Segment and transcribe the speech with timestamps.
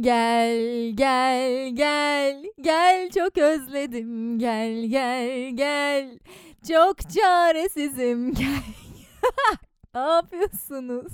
[0.00, 6.18] Gel gel gel gel çok özledim gel gel gel
[6.68, 8.62] çok çaresizim gel.
[9.94, 11.12] ne yapıyorsunuz?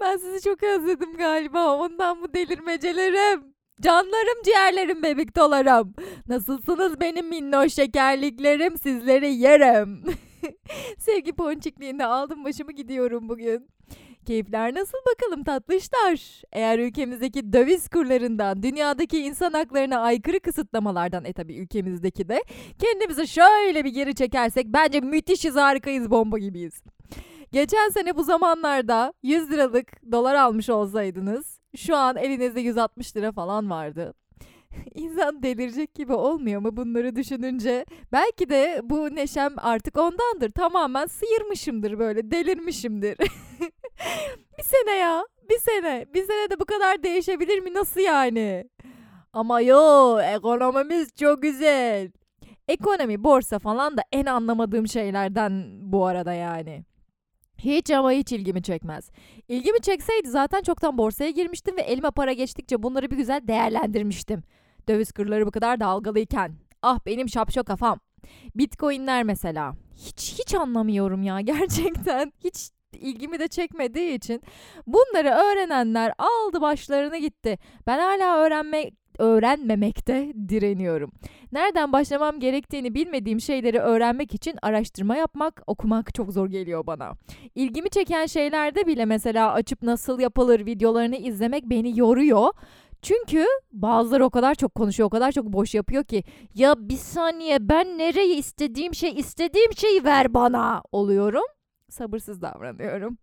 [0.00, 3.54] Ben sizi çok özledim galiba ondan bu delirmecelerim.
[3.80, 5.94] Canlarım ciğerlerim bebek dolarım.
[6.28, 10.04] Nasılsınız benim minnoş şekerliklerim sizleri yerim.
[10.98, 13.68] Sevgi ponçikliğinde aldım başımı gidiyorum bugün.
[14.26, 16.42] Keyifler nasıl bakalım tatlışlar?
[16.52, 22.44] Eğer ülkemizdeki döviz kurlarından, dünyadaki insan haklarına aykırı kısıtlamalardan, e tabi ülkemizdeki de
[22.78, 26.82] kendimizi şöyle bir geri çekersek bence müthişiz harikayız bomba gibiyiz.
[27.52, 33.70] Geçen sene bu zamanlarda 100 liralık dolar almış olsaydınız şu an elinizde 160 lira falan
[33.70, 34.14] vardı.
[34.94, 37.84] İnsan delirecek gibi olmuyor mu bunları düşününce?
[38.12, 40.50] Belki de bu neşem artık ondandır.
[40.50, 43.16] Tamamen sıyırmışımdır böyle, delirmişimdir.
[44.58, 46.06] bir sene ya, bir sene.
[46.14, 47.74] Bir sene de bu kadar değişebilir mi?
[47.74, 48.64] Nasıl yani?
[49.32, 52.10] Ama yo, ekonomimiz çok güzel.
[52.68, 56.84] Ekonomi, borsa falan da en anlamadığım şeylerden bu arada yani.
[57.58, 59.10] Hiç ama hiç ilgimi çekmez.
[59.48, 64.42] İlgimi çekseydi zaten çoktan borsaya girmiştim ve elime para geçtikçe bunları bir güzel değerlendirmiştim.
[64.88, 66.54] Döviz kurları bu kadar dalgalıyken.
[66.82, 68.00] Ah benim şapşo kafam.
[68.54, 69.74] Bitcoinler mesela.
[69.94, 72.32] Hiç hiç anlamıyorum ya gerçekten.
[72.44, 74.42] Hiç ilgimi de çekmediği için
[74.86, 77.58] bunları öğrenenler aldı başlarını gitti.
[77.86, 81.12] Ben hala öğrenmek öğrenmemekte direniyorum.
[81.52, 87.12] Nereden başlamam gerektiğini bilmediğim şeyleri öğrenmek için araştırma yapmak, okumak çok zor geliyor bana.
[87.54, 92.52] İlgimi çeken şeylerde bile mesela açıp nasıl yapılır videolarını izlemek beni yoruyor.
[93.02, 97.68] Çünkü bazıları o kadar çok konuşuyor, o kadar çok boş yapıyor ki ya bir saniye
[97.68, 101.44] ben nereye istediğim şey istediğim şeyi ver bana oluyorum.
[101.92, 103.18] Sabırsız davranıyorum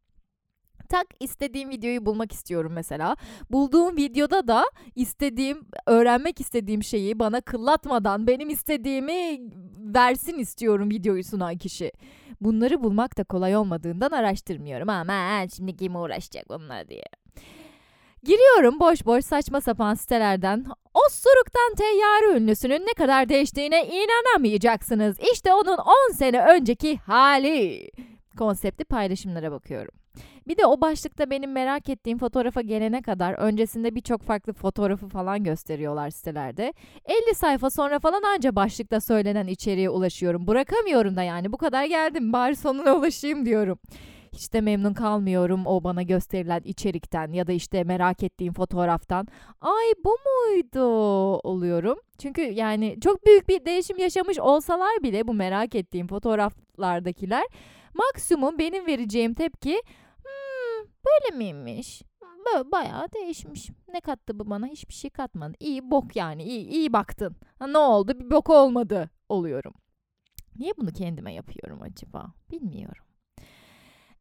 [0.90, 3.16] tak istediğim videoyu bulmak istiyorum mesela.
[3.50, 9.40] Bulduğum videoda da istediğim, öğrenmek istediğim şeyi bana kıllatmadan benim istediğimi
[9.78, 11.92] versin istiyorum videoyu sunan kişi.
[12.42, 17.06] Bunları bulmak da kolay olmadığından araştırmıyorum ama şimdi kim uğraşacak bunlar diye.
[18.24, 20.66] Giriyorum boş boş saçma sapan sitelerden.
[20.94, 25.18] Osuruktan teyyare ünlüsünün ne kadar değiştiğine inanamayacaksınız.
[25.34, 27.92] İşte onun 10 sene önceki hali.
[28.40, 29.92] Konseptli paylaşımlara bakıyorum.
[30.48, 35.44] Bir de o başlıkta benim merak ettiğim fotoğrafa gelene kadar öncesinde birçok farklı fotoğrafı falan
[35.44, 36.74] gösteriyorlar sitelerde.
[37.06, 40.48] 50 sayfa sonra falan anca başlıkta söylenen içeriğe ulaşıyorum.
[40.48, 43.80] Bırakamıyorum da yani bu kadar geldim bari sonuna ulaşayım diyorum.
[44.34, 49.28] Hiç de memnun kalmıyorum o bana gösterilen içerikten ya da işte merak ettiğim fotoğraftan.
[49.62, 50.84] Ay bu muydu
[51.38, 52.00] oluyorum.
[52.18, 57.44] Çünkü yani çok büyük bir değişim yaşamış olsalar bile bu merak ettiğim fotoğraflardakiler
[58.00, 59.82] maksimum benim vereceğim tepki
[61.06, 62.02] Böyle miymiş?
[62.46, 63.70] Böyle bayağı değişmiş.
[63.94, 64.68] Ne kattı bu bana?
[64.68, 65.54] Hiçbir şey katmadı.
[65.60, 66.44] İyi bok yani.
[66.44, 67.36] İyi, iyi baktın.
[67.60, 68.20] Ha, ne oldu?
[68.20, 69.74] Bir bok olmadı oluyorum.
[70.56, 72.34] Niye bunu kendime yapıyorum acaba?
[72.52, 73.04] Bilmiyorum.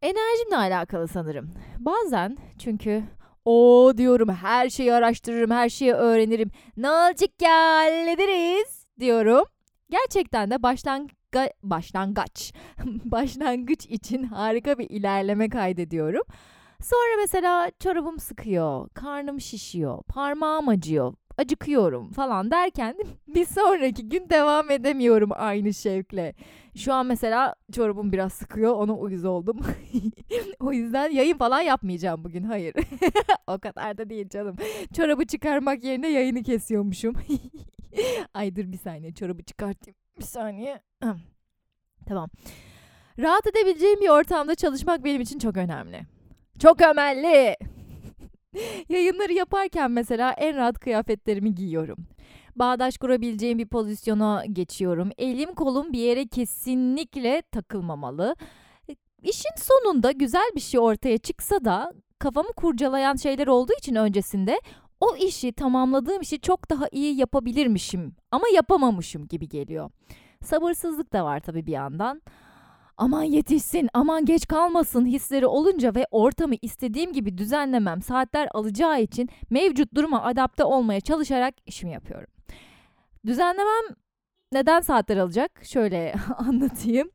[0.03, 1.55] Enerjimle alakalı sanırım.
[1.79, 3.05] Bazen çünkü
[3.45, 6.51] o diyorum her şeyi araştırırım, her şeyi öğrenirim.
[6.77, 7.83] Ne olacak ya
[9.01, 9.45] diyorum.
[9.91, 11.18] Gerçekten de başlangıç
[11.63, 12.53] başlangıç
[13.05, 16.23] başlangıç için harika bir ilerleme kaydediyorum.
[16.83, 22.97] Sonra mesela çorabım sıkıyor, karnım şişiyor, parmağım acıyor, acıkıyorum falan derken
[23.29, 26.35] bir sonraki gün devam edemiyorum aynı şevkle.
[26.77, 29.61] Şu an mesela çorabım biraz sıkıyor, ona uyuz oldum.
[30.61, 32.75] o yüzden yayın falan yapmayacağım bugün, hayır.
[33.47, 34.57] o kadar da değil canım.
[34.97, 37.15] Çorabı çıkarmak yerine yayını kesiyormuşum.
[38.35, 40.08] Ay dur bir saniye çorabı çıkartayım.
[40.19, 40.81] Bir saniye.
[42.07, 42.31] tamam.
[43.19, 46.01] Rahat edebileceğim bir ortamda çalışmak benim için çok önemli.
[46.59, 47.57] Çok ömelli.
[48.89, 51.99] Yayınları yaparken mesela en rahat kıyafetlerimi giyiyorum.
[52.57, 55.11] Bağdaş kurabileceğim bir pozisyona geçiyorum.
[55.19, 58.37] Elim kolum bir yere kesinlikle takılmamalı.
[59.23, 64.61] İşin sonunda güzel bir şey ortaya çıksa da kafamı kurcalayan şeyler olduğu için öncesinde
[65.01, 69.91] o işi tamamladığım işi çok daha iyi yapabilirmişim ama yapamamışım gibi geliyor.
[70.45, 72.23] Sabırsızlık da var tabii bir yandan
[72.99, 79.29] aman yetişsin, aman geç kalmasın hisleri olunca ve ortamı istediğim gibi düzenlemem saatler alacağı için
[79.51, 82.29] mevcut duruma adapte olmaya çalışarak işimi yapıyorum.
[83.27, 83.85] Düzenlemem
[84.53, 85.61] neden saatler alacak?
[85.65, 87.11] Şöyle anlatayım.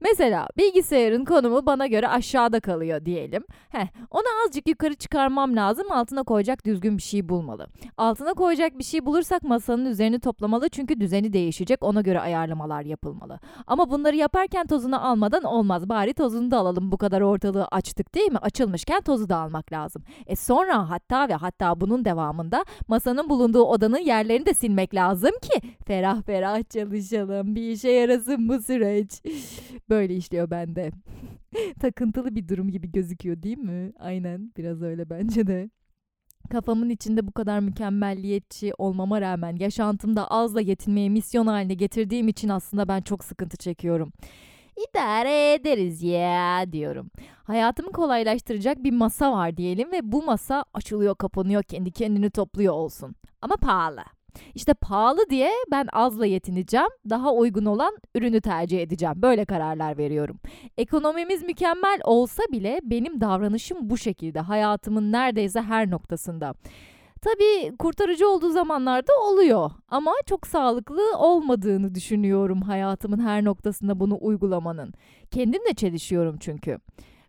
[0.00, 3.44] Mesela bilgisayarın konumu bana göre aşağıda kalıyor diyelim.
[3.68, 5.92] Heh, onu azıcık yukarı çıkarmam lazım.
[5.92, 7.66] Altına koyacak düzgün bir şey bulmalı.
[7.96, 11.82] Altına koyacak bir şey bulursak masanın üzerini toplamalı çünkü düzeni değişecek.
[11.82, 13.40] Ona göre ayarlamalar yapılmalı.
[13.66, 15.88] Ama bunları yaparken tozunu almadan olmaz.
[15.88, 16.92] Bari tozunu da alalım.
[16.92, 18.38] Bu kadar ortalığı açtık değil mi?
[18.38, 20.02] Açılmışken tozu da almak lazım.
[20.26, 25.60] E sonra hatta ve hatta bunun devamında masanın bulunduğu odanın yerlerini de silmek lazım ki
[25.86, 27.54] ferah ferah çalışalım.
[27.54, 29.22] Bir işe yarasın bu süreç.
[29.90, 30.90] Böyle işliyor bende.
[31.80, 33.92] Takıntılı bir durum gibi gözüküyor değil mi?
[33.98, 35.70] Aynen biraz öyle bence de.
[36.50, 42.88] Kafamın içinde bu kadar mükemmelliyetçi olmama rağmen yaşantımda azla yetinmeyi misyon haline getirdiğim için aslında
[42.88, 44.12] ben çok sıkıntı çekiyorum.
[44.90, 47.10] İdare ederiz ya diyorum.
[47.44, 53.14] Hayatımı kolaylaştıracak bir masa var diyelim ve bu masa açılıyor kapanıyor kendi kendini topluyor olsun.
[53.42, 54.04] Ama pahalı.
[54.54, 59.14] İşte pahalı diye ben azla yetineceğim, daha uygun olan ürünü tercih edeceğim.
[59.16, 60.36] Böyle kararlar veriyorum.
[60.78, 66.54] Ekonomimiz mükemmel olsa bile benim davranışım bu şekilde hayatımın neredeyse her noktasında.
[67.24, 74.94] Tabii kurtarıcı olduğu zamanlarda oluyor ama çok sağlıklı olmadığını düşünüyorum hayatımın her noktasında bunu uygulamanın.
[75.30, 76.78] Kendimle çelişiyorum çünkü.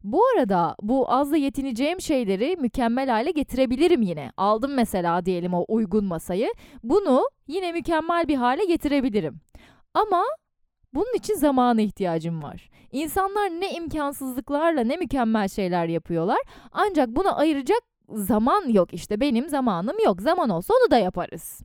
[0.05, 4.31] Bu arada bu azla yetineceğim şeyleri mükemmel hale getirebilirim yine.
[4.37, 6.53] Aldım mesela diyelim o uygun masayı.
[6.83, 9.39] Bunu yine mükemmel bir hale getirebilirim.
[9.93, 10.23] Ama
[10.93, 12.69] bunun için zamana ihtiyacım var.
[12.91, 16.39] İnsanlar ne imkansızlıklarla ne mükemmel şeyler yapıyorlar.
[16.71, 20.21] Ancak buna ayıracak zaman yok işte benim zamanım yok.
[20.21, 21.61] Zaman olsa onu da yaparız.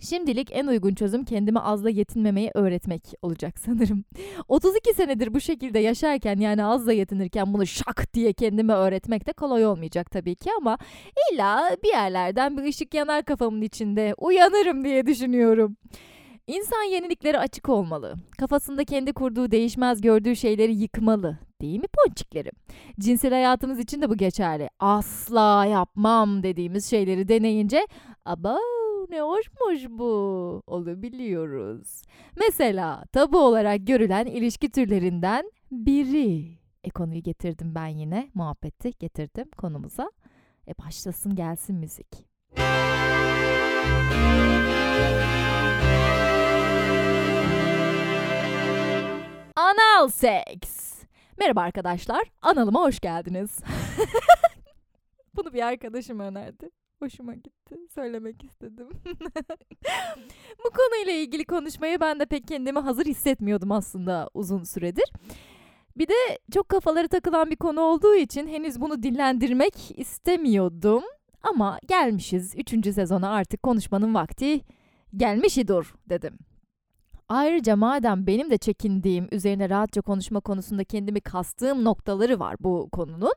[0.00, 4.04] Şimdilik en uygun çözüm kendime azla yetinmemeyi öğretmek olacak sanırım.
[4.48, 9.66] 32 senedir bu şekilde yaşarken yani azla yetinirken bunu şak diye kendime öğretmek de kolay
[9.66, 10.78] olmayacak tabii ki ama
[11.32, 15.76] illa bir yerlerden bir ışık yanar kafamın içinde uyanırım diye düşünüyorum.
[16.46, 18.14] İnsan yeniliklere açık olmalı.
[18.38, 21.38] Kafasında kendi kurduğu değişmez gördüğü şeyleri yıkmalı.
[21.60, 22.52] Değil mi ponçiklerim?
[23.00, 24.70] Cinsel hayatımız için de bu geçerli.
[24.80, 27.86] Asla yapmam dediğimiz şeyleri deneyince
[28.24, 28.58] aba
[29.10, 32.02] ne hoşmuş bu olabiliyoruz.
[32.38, 36.58] Mesela tabu olarak görülen ilişki türlerinden biri.
[36.84, 38.30] E konuyu getirdim ben yine.
[38.34, 40.10] Muhabbeti getirdim konumuza.
[40.68, 42.26] E başlasın gelsin müzik.
[49.56, 50.94] Anal seks.
[51.38, 52.22] Merhaba arkadaşlar.
[52.42, 53.58] Analıma hoş geldiniz.
[55.36, 56.70] Bunu bir arkadaşım önerdi.
[56.98, 57.76] Hoşuma gitti.
[57.94, 58.88] Söylemek istedim.
[60.64, 65.04] Bu konuyla ilgili konuşmaya ben de pek kendimi hazır hissetmiyordum aslında uzun süredir.
[65.96, 66.14] Bir de
[66.52, 71.02] çok kafaları takılan bir konu olduğu için henüz bunu dillendirmek istemiyordum.
[71.42, 72.94] Ama gelmişiz 3.
[72.94, 74.60] sezona artık konuşmanın vakti
[75.16, 76.38] gelmiş idur dedim.
[77.28, 83.32] Ayrıca madem benim de çekindiğim, üzerine rahatça konuşma konusunda kendimi kastığım noktaları var bu konunun.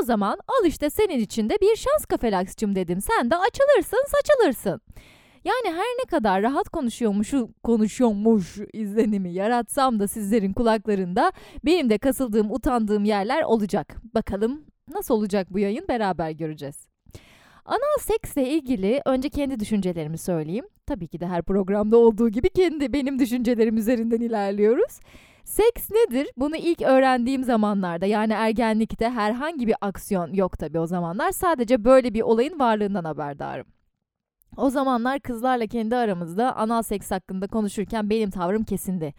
[0.00, 3.00] O zaman al işte senin için de bir şans kafelaksçım dedim.
[3.00, 4.80] Sen de açılırsın, saçılırsın.
[5.44, 11.32] Yani her ne kadar rahat konuşuyormuş, konuşuyormuş izlenimi yaratsam da sizlerin kulaklarında
[11.64, 13.96] benim de kasıldığım, utandığım yerler olacak.
[14.14, 14.64] Bakalım
[14.94, 16.86] nasıl olacak bu yayın beraber göreceğiz.
[17.64, 20.64] Anal seksle ilgili önce kendi düşüncelerimi söyleyeyim.
[20.86, 25.00] Tabii ki de her programda olduğu gibi kendi benim düşüncelerim üzerinden ilerliyoruz.
[25.50, 26.28] Seks nedir?
[26.36, 31.30] Bunu ilk öğrendiğim zamanlarda yani ergenlikte herhangi bir aksiyon yok tabii o zamanlar.
[31.32, 33.66] Sadece böyle bir olayın varlığından haberdarım.
[34.56, 39.14] O zamanlar kızlarla kendi aramızda anal seks hakkında konuşurken benim tavrım kesindi.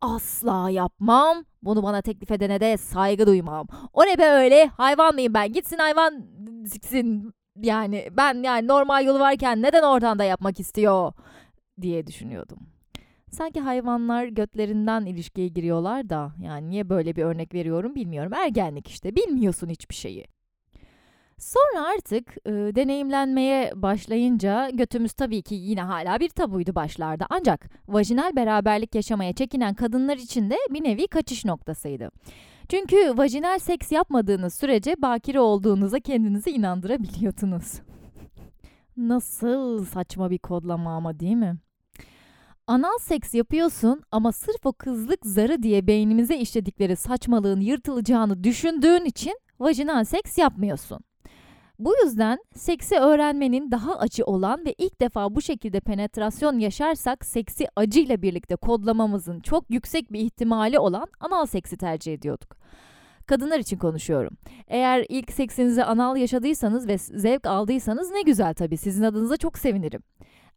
[0.00, 1.44] Asla yapmam.
[1.62, 3.66] Bunu bana teklif edene de saygı duymam.
[3.92, 4.66] O ne be öyle?
[4.66, 5.52] Hayvan mıyım ben?
[5.52, 6.24] Gitsin hayvan
[6.66, 7.34] siksin.
[7.56, 11.12] Yani ben yani normal yolu varken neden oradan da yapmak istiyor
[11.80, 12.75] diye düşünüyordum.
[13.36, 18.32] Sanki hayvanlar götlerinden ilişkiye giriyorlar da yani niye böyle bir örnek veriyorum bilmiyorum.
[18.34, 20.26] Ergenlik işte bilmiyorsun hiçbir şeyi.
[21.38, 27.26] Sonra artık e, deneyimlenmeye başlayınca götümüz tabii ki yine hala bir tabuydu başlarda.
[27.30, 32.10] Ancak vajinal beraberlik yaşamaya çekinen kadınlar için de bir nevi kaçış noktasıydı.
[32.68, 37.72] Çünkü vajinal seks yapmadığınız sürece bakire olduğunuza kendinizi inandırabiliyordunuz.
[38.96, 41.56] Nasıl saçma bir kodlama ama değil mi?
[42.68, 49.38] Anal seks yapıyorsun ama sırf o kızlık zarı diye beynimize işledikleri saçmalığın yırtılacağını düşündüğün için
[49.60, 50.98] vajinal seks yapmıyorsun.
[51.78, 57.66] Bu yüzden seksi öğrenmenin daha acı olan ve ilk defa bu şekilde penetrasyon yaşarsak seksi
[57.76, 62.56] acıyla birlikte kodlamamızın çok yüksek bir ihtimali olan anal seksi tercih ediyorduk.
[63.26, 64.36] Kadınlar için konuşuyorum.
[64.68, 70.02] Eğer ilk seksinizi anal yaşadıysanız ve zevk aldıysanız ne güzel tabii sizin adınıza çok sevinirim.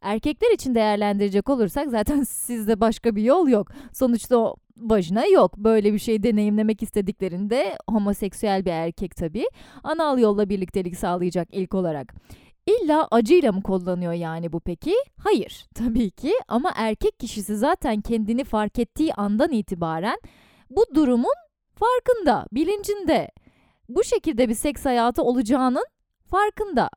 [0.00, 3.68] Erkekler için değerlendirecek olursak zaten sizde başka bir yol yok.
[3.92, 5.56] Sonuçta o vajina yok.
[5.56, 9.46] Böyle bir şey deneyimlemek istediklerinde homoseksüel bir erkek tabii
[9.84, 12.14] anal yolla birliktelik sağlayacak ilk olarak.
[12.66, 14.94] İlla acıyla mı kullanıyor yani bu peki?
[15.18, 20.18] Hayır tabii ki ama erkek kişisi zaten kendini fark ettiği andan itibaren
[20.70, 21.34] bu durumun
[21.74, 23.30] farkında, bilincinde.
[23.88, 25.84] Bu şekilde bir seks hayatı olacağının
[26.26, 26.90] farkında.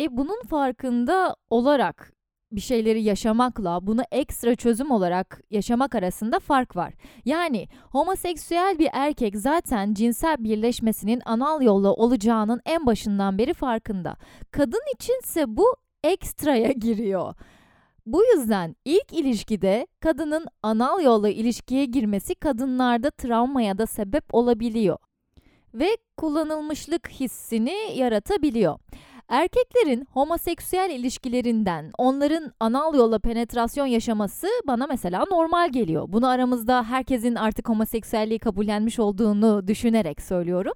[0.00, 2.19] E bunun farkında olarak
[2.52, 6.94] bir şeyleri yaşamakla bunu ekstra çözüm olarak yaşamak arasında fark var.
[7.24, 14.16] Yani homoseksüel bir erkek zaten cinsel birleşmesinin anal yolla olacağının en başından beri farkında.
[14.50, 17.34] Kadın içinse bu ekstraya giriyor.
[18.06, 24.98] Bu yüzden ilk ilişkide kadının anal yolla ilişkiye girmesi kadınlarda travmaya da sebep olabiliyor
[25.74, 28.78] ve kullanılmışlık hissini yaratabiliyor.
[29.30, 36.04] Erkeklerin homoseksüel ilişkilerinden onların anal yolla penetrasyon yaşaması bana mesela normal geliyor.
[36.08, 40.72] Bunu aramızda herkesin artık homoseksüelliği kabullenmiş olduğunu düşünerek söylüyorum.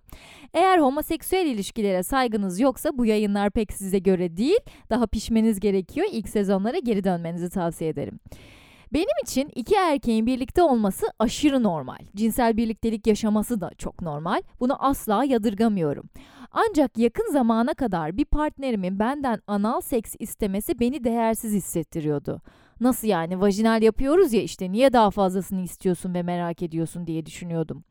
[0.53, 4.61] Eğer homoseksüel ilişkilere saygınız yoksa bu yayınlar pek size göre değil.
[4.91, 6.07] Daha pişmeniz gerekiyor.
[6.13, 8.21] İlk sezonlara geri dönmenizi tavsiye ederim.
[8.93, 11.99] Benim için iki erkeğin birlikte olması aşırı normal.
[12.17, 14.43] Cinsel birliktelik yaşaması da çok normal.
[14.61, 16.05] Bunu asla yadırgamıyorum.
[16.57, 22.41] Ancak yakın zamana kadar bir partnerimin benden anal seks istemesi beni değersiz hissettiriyordu.
[22.81, 27.85] Nasıl yani vajinal yapıyoruz ya işte niye daha fazlasını istiyorsun ve merak ediyorsun diye düşünüyordum.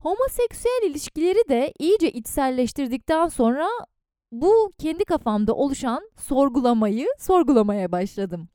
[0.00, 3.68] Homoseksüel ilişkileri de iyice içselleştirdikten sonra
[4.32, 8.48] bu kendi kafamda oluşan sorgulamayı sorgulamaya başladım.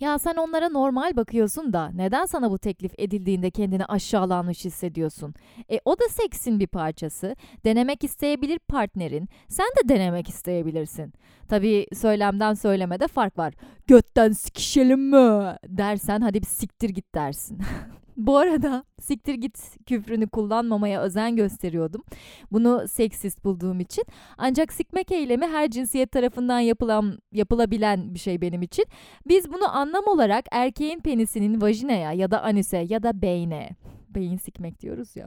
[0.00, 5.34] Ya sen onlara normal bakıyorsun da neden sana bu teklif edildiğinde kendini aşağılanmış hissediyorsun?
[5.70, 7.36] E o da seksin bir parçası.
[7.64, 9.28] Denemek isteyebilir partnerin.
[9.48, 11.12] Sen de denemek isteyebilirsin.
[11.48, 13.54] Tabii söylemden söylemede fark var.
[13.86, 17.58] Götten sikişelim mi dersen hadi bir siktir git dersin.
[18.26, 22.02] Bu arada siktir git küfrünü kullanmamaya özen gösteriyordum.
[22.52, 24.04] Bunu seksist bulduğum için.
[24.38, 28.84] Ancak sikmek eylemi her cinsiyet tarafından yapılan yapılabilen bir şey benim için.
[29.28, 33.70] Biz bunu anlam olarak erkeğin penisinin vajinaya ya da anüse ya da beyne
[34.08, 35.26] beyin sikmek diyoruz ya.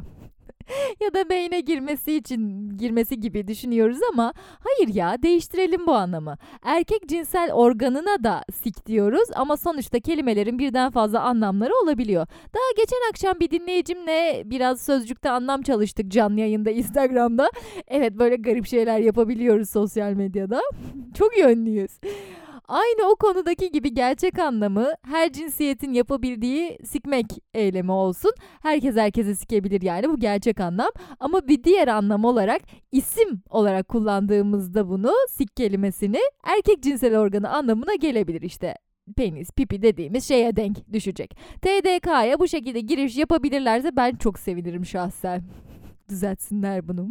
[1.00, 6.38] ya da beyne girmesi için girmesi gibi düşünüyoruz ama hayır ya değiştirelim bu anlamı.
[6.63, 12.27] Erkek cinsel organına da sik diyoruz ama sonuçta kelimelerin birden fazla anlamları olabiliyor.
[12.27, 17.51] Daha geçen akşam bir dinleyicimle biraz sözcükte anlam çalıştık canlı yayında Instagram'da.
[17.88, 20.62] Evet böyle garip şeyler yapabiliyoruz sosyal medyada.
[21.17, 21.91] Çok yönlüyüz.
[22.67, 28.32] Aynı o konudaki gibi gerçek anlamı her cinsiyetin yapabildiği sikmek eylemi olsun.
[28.62, 30.89] Herkes herkese sikebilir yani bu gerçek anlam.
[31.20, 37.96] Ama bir diğer anlam olarak isim olarak kullandığımızda bunu sik kelimesini erkek cinsel organı anlamına
[37.96, 38.75] gelebilir işte
[39.17, 41.38] penis, pipi dediğimiz şeye denk düşecek.
[41.62, 45.43] TDK'ya bu şekilde giriş yapabilirlerse ben çok sevinirim şahsen.
[46.10, 47.10] Düzeltsinler bunu.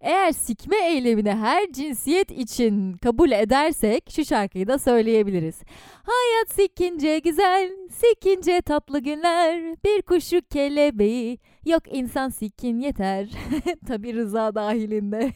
[0.00, 5.62] Eğer sikme eylemini her cinsiyet için kabul edersek şu şarkıyı da söyleyebiliriz.
[6.02, 13.28] Hayat sikince güzel, sikince tatlı günler, bir kuşu kelebeği, yok insan sikin yeter.
[13.88, 15.32] Tabi rıza dahilinde.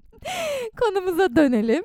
[0.80, 1.84] Konumuza dönelim.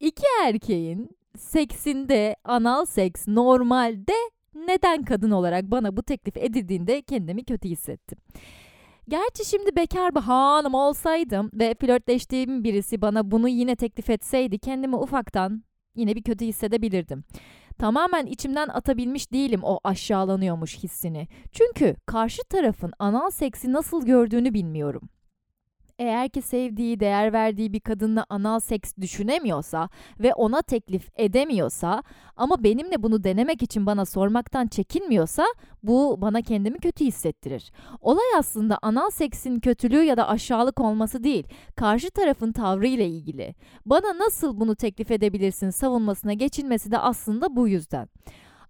[0.00, 4.14] İki erkeğin seksinde anal seks normalde
[4.54, 8.18] neden kadın olarak bana bu teklif edildiğinde kendimi kötü hissettim.
[9.08, 14.96] Gerçi şimdi bekar bir hanım olsaydım ve flörtleştiğim birisi bana bunu yine teklif etseydi kendimi
[14.96, 15.64] ufaktan
[15.96, 17.24] yine bir kötü hissedebilirdim.
[17.78, 21.28] Tamamen içimden atabilmiş değilim o aşağılanıyormuş hissini.
[21.52, 25.08] Çünkü karşı tarafın anal seksi nasıl gördüğünü bilmiyorum.
[26.02, 29.88] Eğer ki sevdiği, değer verdiği bir kadınla anal seks düşünemiyorsa
[30.20, 32.02] ve ona teklif edemiyorsa
[32.36, 35.44] ama benimle bunu denemek için bana sormaktan çekinmiyorsa
[35.82, 37.72] bu bana kendimi kötü hissettirir.
[38.00, 43.54] Olay aslında anal seksin kötülüğü ya da aşağılık olması değil, karşı tarafın tavrı ile ilgili.
[43.86, 48.08] Bana nasıl bunu teklif edebilirsin savunmasına geçilmesi de aslında bu yüzden.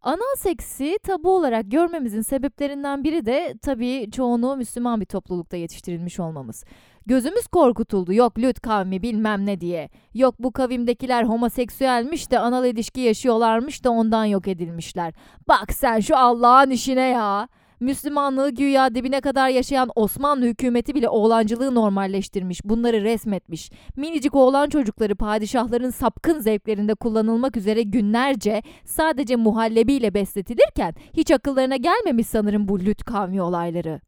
[0.03, 6.65] Anal seksi tabu olarak görmemizin sebeplerinden biri de tabii çoğunu Müslüman bir toplulukta yetiştirilmiş olmamız.
[7.07, 9.89] Gözümüz korkutuldu yok Lüt kavmi bilmem ne diye.
[10.15, 15.15] Yok bu kavimdekiler homoseksüelmiş de anal ilişki yaşıyorlarmış da ondan yok edilmişler.
[15.49, 17.49] Bak sen şu Allah'ın işine ya.
[17.83, 23.71] Müslümanlığı güya dibine kadar yaşayan Osmanlı hükümeti bile oğlancılığı normalleştirmiş, bunları resmetmiş.
[23.97, 32.27] Minicik oğlan çocukları padişahların sapkın zevklerinde kullanılmak üzere günlerce sadece muhallebiyle besletilirken hiç akıllarına gelmemiş
[32.27, 34.01] sanırım bu lüt kavmi olayları.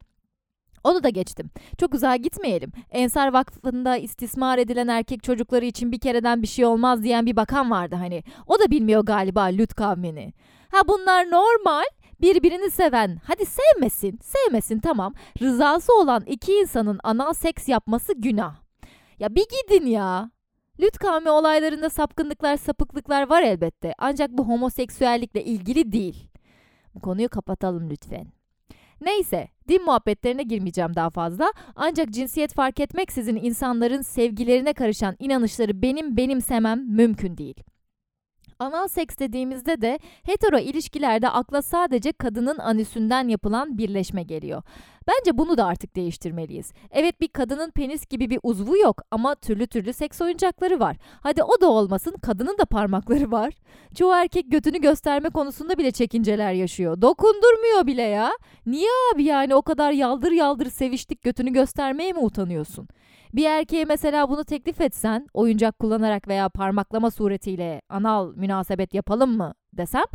[0.85, 1.49] Onu da geçtim.
[1.77, 2.71] Çok uzağa gitmeyelim.
[2.91, 7.71] Ensar Vakfı'nda istismar edilen erkek çocukları için bir kereden bir şey olmaz diyen bir bakan
[7.71, 8.23] vardı hani.
[8.47, 10.33] O da bilmiyor galiba Lüt kavmini.
[10.71, 11.83] Ha bunlar normal.
[12.21, 15.13] Birbirini seven, hadi sevmesin, sevmesin tamam.
[15.41, 18.55] Rızası olan iki insanın anal seks yapması günah.
[19.19, 20.31] Ya bir gidin ya.
[20.79, 23.93] Lüt kavmi olaylarında sapkınlıklar, sapıklıklar var elbette.
[23.97, 26.29] Ancak bu homoseksüellikle ilgili değil.
[26.95, 28.27] Bu konuyu kapatalım lütfen.
[29.01, 31.53] Neyse, din muhabbetlerine girmeyeceğim daha fazla.
[31.75, 37.55] Ancak cinsiyet fark etmeksizin insanların sevgilerine karışan inanışları benim benimsemem mümkün değil.
[38.59, 44.63] Anal seks dediğimizde de hetero ilişkilerde akla sadece kadının anüsünden yapılan birleşme geliyor.
[45.07, 46.71] Bence bunu da artık değiştirmeliyiz.
[46.91, 50.97] Evet bir kadının penis gibi bir uzvu yok ama türlü türlü seks oyuncakları var.
[51.21, 53.53] Hadi o da olmasın kadının da parmakları var.
[53.95, 57.01] Çoğu erkek götünü gösterme konusunda bile çekinceler yaşıyor.
[57.01, 58.31] Dokundurmuyor bile ya.
[58.65, 62.87] Niye abi yani o kadar yaldır yaldır seviştik götünü göstermeye mi utanıyorsun?
[63.33, 69.53] Bir erkeğe mesela bunu teklif etsen, oyuncak kullanarak veya parmaklama suretiyle anal münasebet yapalım mı
[69.73, 70.05] desem,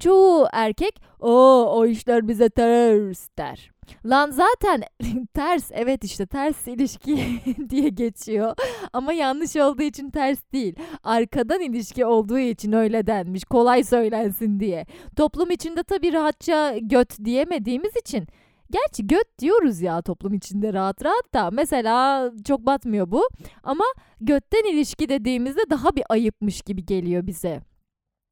[0.00, 1.30] çoğu erkek o
[1.70, 3.70] o işler bize ters der.
[4.06, 4.82] Lan zaten
[5.34, 7.18] ters evet işte ters ilişki
[7.70, 8.54] diye geçiyor.
[8.92, 10.74] Ama yanlış olduğu için ters değil.
[11.02, 13.44] Arkadan ilişki olduğu için öyle denmiş.
[13.44, 14.86] Kolay söylensin diye.
[15.16, 18.26] Toplum içinde tabii rahatça göt diyemediğimiz için
[18.70, 21.50] Gerçi göt diyoruz ya toplum içinde rahat rahat da.
[21.50, 23.28] Mesela çok batmıyor bu.
[23.62, 23.84] Ama
[24.20, 27.60] götten ilişki dediğimizde daha bir ayıpmış gibi geliyor bize.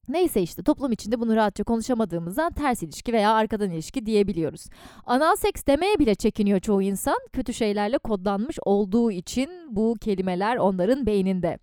[0.08, 4.66] Neyse işte toplum içinde bunu rahatça konuşamadığımızdan ters ilişki veya arkadan ilişki diyebiliyoruz.
[5.06, 7.16] Anal seks demeye bile çekiniyor çoğu insan.
[7.32, 11.58] Kötü şeylerle kodlanmış olduğu için bu kelimeler onların beyninde.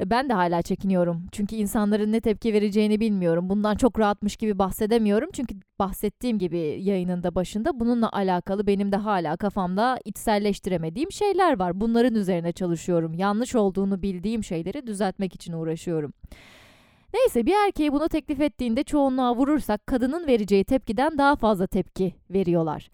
[0.00, 1.26] Ben de hala çekiniyorum.
[1.32, 3.48] Çünkü insanların ne tepki vereceğini bilmiyorum.
[3.48, 5.30] Bundan çok rahatmış gibi bahsedemiyorum.
[5.32, 11.80] Çünkü bahsettiğim gibi yayının da başında bununla alakalı benim de hala kafamda içselleştiremediğim şeyler var.
[11.80, 13.14] Bunların üzerine çalışıyorum.
[13.14, 16.12] Yanlış olduğunu bildiğim şeyleri düzeltmek için uğraşıyorum.
[17.14, 22.90] Neyse bir erkeği bunu teklif ettiğinde çoğunluğa vurursak kadının vereceği tepkiden daha fazla tepki veriyorlar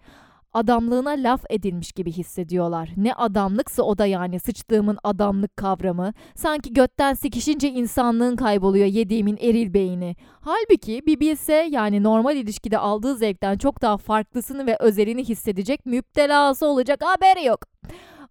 [0.53, 2.89] adamlığına laf edilmiş gibi hissediyorlar.
[2.97, 6.13] Ne adamlıksa o da yani sıçtığımın adamlık kavramı.
[6.35, 10.15] Sanki götten sikişince insanlığın kayboluyor yediğimin eril beyni.
[10.41, 16.65] Halbuki bir bilse yani normal ilişkide aldığı zevkten çok daha farklısını ve özelini hissedecek müptelası
[16.67, 17.59] olacak haberi yok.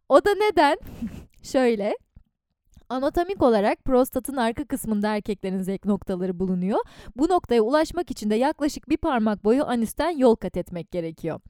[0.08, 0.78] O da neden?
[1.42, 1.94] Şöyle
[2.90, 6.78] Anatomik olarak prostatın arka kısmında erkeklerin zevk noktaları bulunuyor.
[7.16, 11.40] Bu noktaya ulaşmak için de yaklaşık bir parmak boyu anüsten yol kat etmek gerekiyor.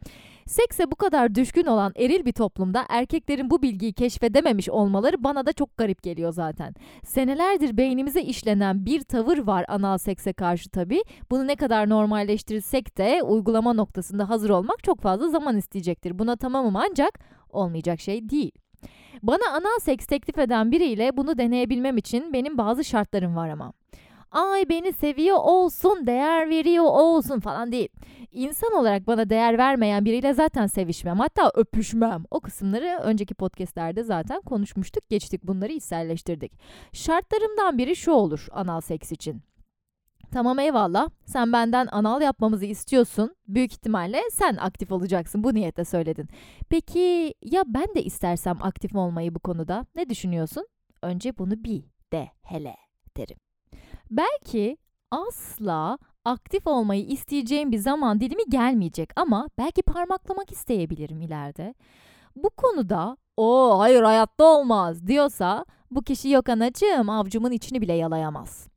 [0.51, 5.53] Sekse bu kadar düşkün olan eril bir toplumda erkeklerin bu bilgiyi keşfedememiş olmaları bana da
[5.53, 6.75] çok garip geliyor zaten.
[7.05, 11.03] Senelerdir beynimize işlenen bir tavır var anal sekse karşı tabii.
[11.31, 16.19] Bunu ne kadar normalleştirirsek de uygulama noktasında hazır olmak çok fazla zaman isteyecektir.
[16.19, 17.19] Buna tamamım ancak
[17.51, 18.53] olmayacak şey değil.
[19.23, 23.73] Bana anal seks teklif eden biriyle bunu deneyebilmem için benim bazı şartlarım var ama.
[24.31, 27.88] Ay beni seviyor olsun, değer veriyor olsun falan değil.
[28.33, 31.19] İnsan olarak bana değer vermeyen biriyle zaten sevişmem.
[31.19, 32.25] Hatta öpüşmem.
[32.31, 35.09] O kısımları önceki podcastlerde zaten konuşmuştuk.
[35.09, 36.53] Geçtik bunları içselleştirdik.
[36.93, 39.43] Şartlarımdan biri şu olur anal seks için.
[40.33, 41.09] Tamam eyvallah.
[41.27, 43.37] Sen benden anal yapmamızı istiyorsun.
[43.49, 45.45] Büyük ihtimalle sen aktif olacaksın.
[45.45, 46.29] Bu niyetle söyledin.
[46.69, 49.87] Peki ya ben de istersem aktif olmayı bu konuda?
[49.95, 50.66] Ne düşünüyorsun?
[51.03, 52.77] Önce bunu bir de hele
[53.16, 53.50] derim.
[54.11, 54.77] Belki
[55.11, 61.75] asla aktif olmayı isteyeceğim bir zaman dilimi gelmeyecek ama belki parmaklamak isteyebilirim ileride.
[62.37, 68.68] Bu konuda o hayır hayatta olmaz diyorsa bu kişi yok anacığım avcumun içini bile yalayamaz.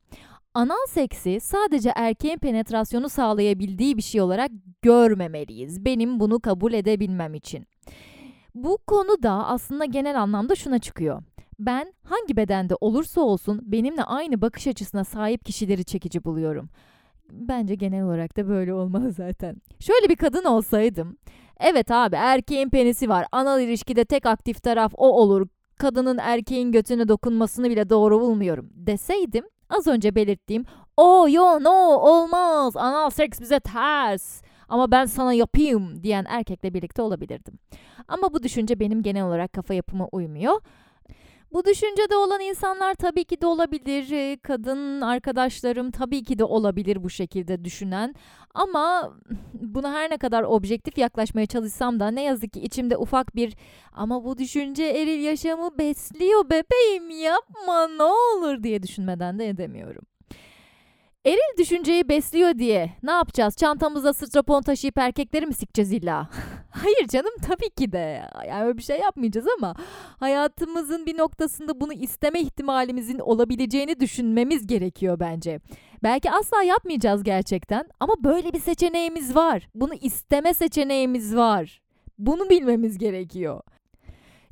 [0.54, 4.50] Anal seksi sadece erkeğin penetrasyonu sağlayabildiği bir şey olarak
[4.82, 5.84] görmemeliyiz.
[5.84, 7.66] Benim bunu kabul edebilmem için.
[8.54, 11.22] Bu konu da aslında genel anlamda şuna çıkıyor.
[11.58, 16.68] Ben hangi bedende olursa olsun benimle aynı bakış açısına sahip kişileri çekici buluyorum.
[17.30, 19.56] Bence genel olarak da böyle olmalı zaten.
[19.80, 21.16] Şöyle bir kadın olsaydım.
[21.60, 23.26] Evet abi erkeğin penisi var.
[23.32, 25.46] Anal ilişkide tek aktif taraf o olur.
[25.78, 30.64] Kadının erkeğin götüne dokunmasını bile doğru bulmuyorum deseydim az önce belirttiğim
[30.96, 37.02] o yo no olmaz anal seks bize ters ama ben sana yapayım diyen erkekle birlikte
[37.02, 37.58] olabilirdim.
[38.08, 40.60] Ama bu düşünce benim genel olarak kafa yapıma uymuyor.
[41.54, 44.10] Bu düşüncede olan insanlar tabii ki de olabilir.
[44.10, 48.14] Ee, kadın arkadaşlarım tabii ki de olabilir bu şekilde düşünen.
[48.54, 49.14] Ama
[49.54, 53.56] buna her ne kadar objektif yaklaşmaya çalışsam da ne yazık ki içimde ufak bir
[53.92, 60.13] ama bu düşünce eril yaşamı besliyor bebeğim yapma ne olur diye düşünmeden de edemiyorum.
[61.26, 63.56] Eril düşünceyi besliyor diye ne yapacağız?
[63.56, 66.28] Çantamızda strapon taşıyıp erkekleri mi sikeceğiz illa?
[66.70, 68.22] Hayır canım tabii ki de.
[68.48, 69.74] Yani öyle bir şey yapmayacağız ama
[70.20, 75.60] hayatımızın bir noktasında bunu isteme ihtimalimizin olabileceğini düşünmemiz gerekiyor bence.
[76.02, 79.68] Belki asla yapmayacağız gerçekten ama böyle bir seçeneğimiz var.
[79.74, 81.80] Bunu isteme seçeneğimiz var.
[82.18, 83.60] Bunu bilmemiz gerekiyor.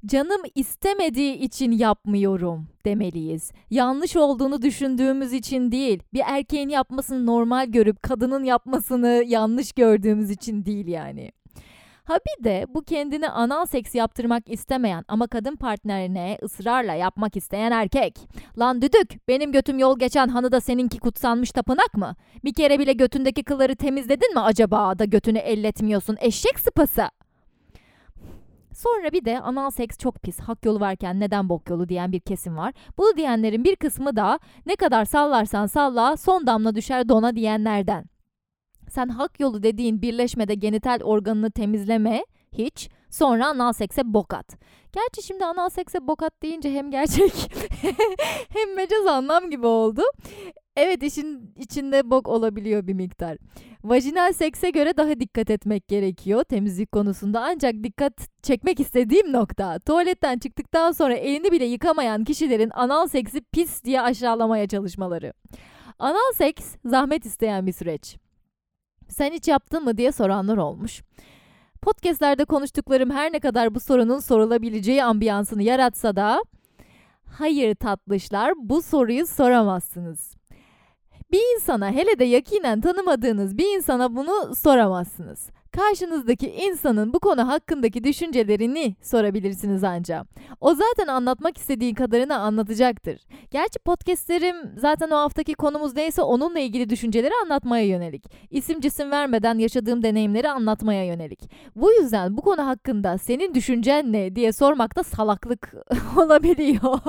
[0.07, 3.51] Canım istemediği için yapmıyorum demeliyiz.
[3.71, 6.03] Yanlış olduğunu düşündüğümüz için değil.
[6.13, 11.33] Bir erkeğin yapmasını normal görüp kadının yapmasını yanlış gördüğümüz için değil yani.
[12.05, 17.71] Ha bir de bu kendine anal seks yaptırmak istemeyen ama kadın partnerine ısrarla yapmak isteyen
[17.71, 18.19] erkek.
[18.59, 22.15] Lan düdük benim götüm yol geçen hanı da seninki kutsanmış tapınak mı?
[22.45, 27.03] Bir kere bile götündeki kılları temizledin mi acaba da götünü elletmiyorsun eşek sıpası?
[28.83, 32.21] Sonra bir de anal seks çok pis, hak yolu varken neden bok yolu diyen bir
[32.21, 32.75] kesim var.
[32.99, 38.05] Bunu diyenlerin bir kısmı da ne kadar sallarsan salla son damla düşer dona diyenlerden.
[38.89, 42.91] Sen hak yolu dediğin birleşmede genital organını temizleme hiç.
[43.11, 44.57] Sonra anal sekse bok at.
[44.93, 47.33] Gerçi şimdi anal sekse bok at deyince hem gerçek
[48.49, 50.03] hem mecaz anlam gibi oldu.
[50.77, 53.39] Evet işin içinde bok olabiliyor bir miktar.
[53.85, 57.41] Vajinal sekse göre daha dikkat etmek gerekiyor temizlik konusunda.
[57.45, 63.85] Ancak dikkat çekmek istediğim nokta tuvaletten çıktıktan sonra elini bile yıkamayan kişilerin anal seksi pis
[63.85, 65.33] diye aşağılamaya çalışmaları.
[65.99, 68.17] Anal seks zahmet isteyen bir süreç.
[69.09, 71.03] Sen hiç yaptın mı diye soranlar olmuş.
[71.83, 76.45] Podcast'lerde konuştuklarım her ne kadar bu sorunun sorulabileceği ambiyansını yaratsa da
[77.27, 80.42] hayır tatlışlar bu soruyu soramazsınız.
[81.33, 85.51] Bir insana hele de yakinen tanımadığınız bir insana bunu soramazsınız.
[85.73, 90.27] Karşınızdaki insanın bu konu hakkındaki düşüncelerini sorabilirsiniz ancak.
[90.61, 93.21] O zaten anlatmak istediği kadarını anlatacaktır.
[93.51, 98.25] Gerçi podcastlerim zaten o haftaki konumuz neyse onunla ilgili düşünceleri anlatmaya yönelik.
[98.51, 101.51] İsim cisim vermeden yaşadığım deneyimleri anlatmaya yönelik.
[101.77, 105.75] Bu yüzden bu konu hakkında senin düşüncen ne diye sormakta salaklık
[106.17, 107.01] olabiliyor.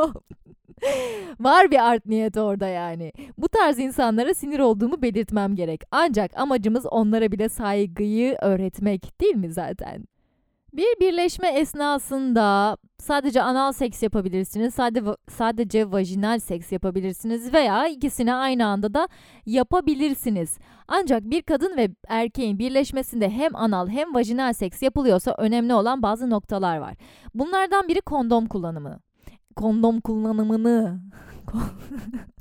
[1.40, 3.12] Var bir art niyet orada yani.
[3.38, 5.82] Bu tarz insanlara sinir olduğumu belirtmem gerek.
[5.92, 10.06] Ancak amacımız onlara bile saygıyı öğretmek değil mi zaten?
[10.74, 18.66] Bir birleşme esnasında sadece anal seks yapabilirsiniz, sadece, sadece vajinal seks yapabilirsiniz veya ikisini aynı
[18.66, 19.08] anda da
[19.46, 20.58] yapabilirsiniz.
[20.88, 26.30] Ancak bir kadın ve erkeğin birleşmesinde hem anal hem vajinal seks yapılıyorsa önemli olan bazı
[26.30, 26.96] noktalar var.
[27.34, 29.00] Bunlardan biri kondom kullanımı
[29.56, 31.00] kondom kullanımını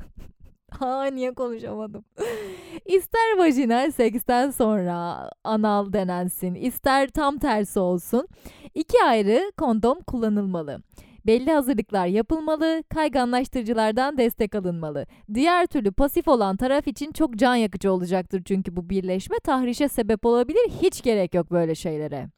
[0.70, 2.04] Ha niye konuşamadım?
[2.86, 8.28] İster vajinal seksten sonra anal denensin, ister tam tersi olsun.
[8.74, 10.82] İki ayrı kondom kullanılmalı.
[11.26, 15.06] Belli hazırlıklar yapılmalı, kayganlaştırıcılardan destek alınmalı.
[15.34, 20.26] Diğer türlü pasif olan taraf için çok can yakıcı olacaktır çünkü bu birleşme tahrişe sebep
[20.26, 20.70] olabilir.
[20.82, 22.28] Hiç gerek yok böyle şeylere.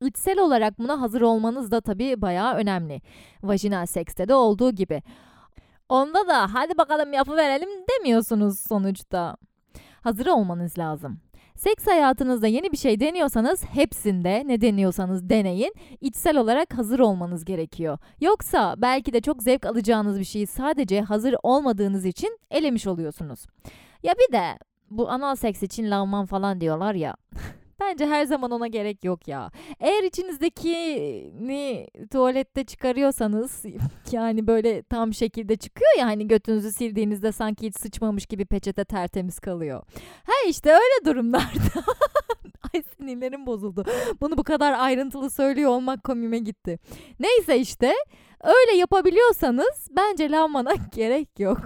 [0.00, 3.00] İçsel olarak buna hazır olmanız da tabii bayağı önemli.
[3.42, 5.02] Vajinal sekste de olduğu gibi.
[5.88, 9.36] Onda da hadi bakalım yapıverelim demiyorsunuz sonuçta.
[10.00, 11.20] Hazır olmanız lazım.
[11.56, 17.98] Seks hayatınızda yeni bir şey deniyorsanız hepsinde ne deniyorsanız deneyin içsel olarak hazır olmanız gerekiyor.
[18.20, 23.46] Yoksa belki de çok zevk alacağınız bir şeyi sadece hazır olmadığınız için elemiş oluyorsunuz.
[24.02, 24.58] Ya bir de
[24.90, 27.16] bu anal seks için lavman falan diyorlar ya.
[27.80, 29.50] Bence her zaman ona gerek yok ya.
[29.80, 33.64] Eğer içinizdekini tuvalette çıkarıyorsanız
[34.12, 39.38] yani böyle tam şekilde çıkıyor ya hani götünüzü sildiğinizde sanki hiç sıçmamış gibi peçete tertemiz
[39.38, 39.82] kalıyor.
[40.26, 41.46] Ha işte öyle durumlarda.
[42.74, 43.84] Ay sinirlerim bozuldu.
[44.20, 46.78] Bunu bu kadar ayrıntılı söylüyor olmak komime gitti.
[47.20, 47.94] Neyse işte
[48.44, 51.60] öyle yapabiliyorsanız bence lavmana gerek yok.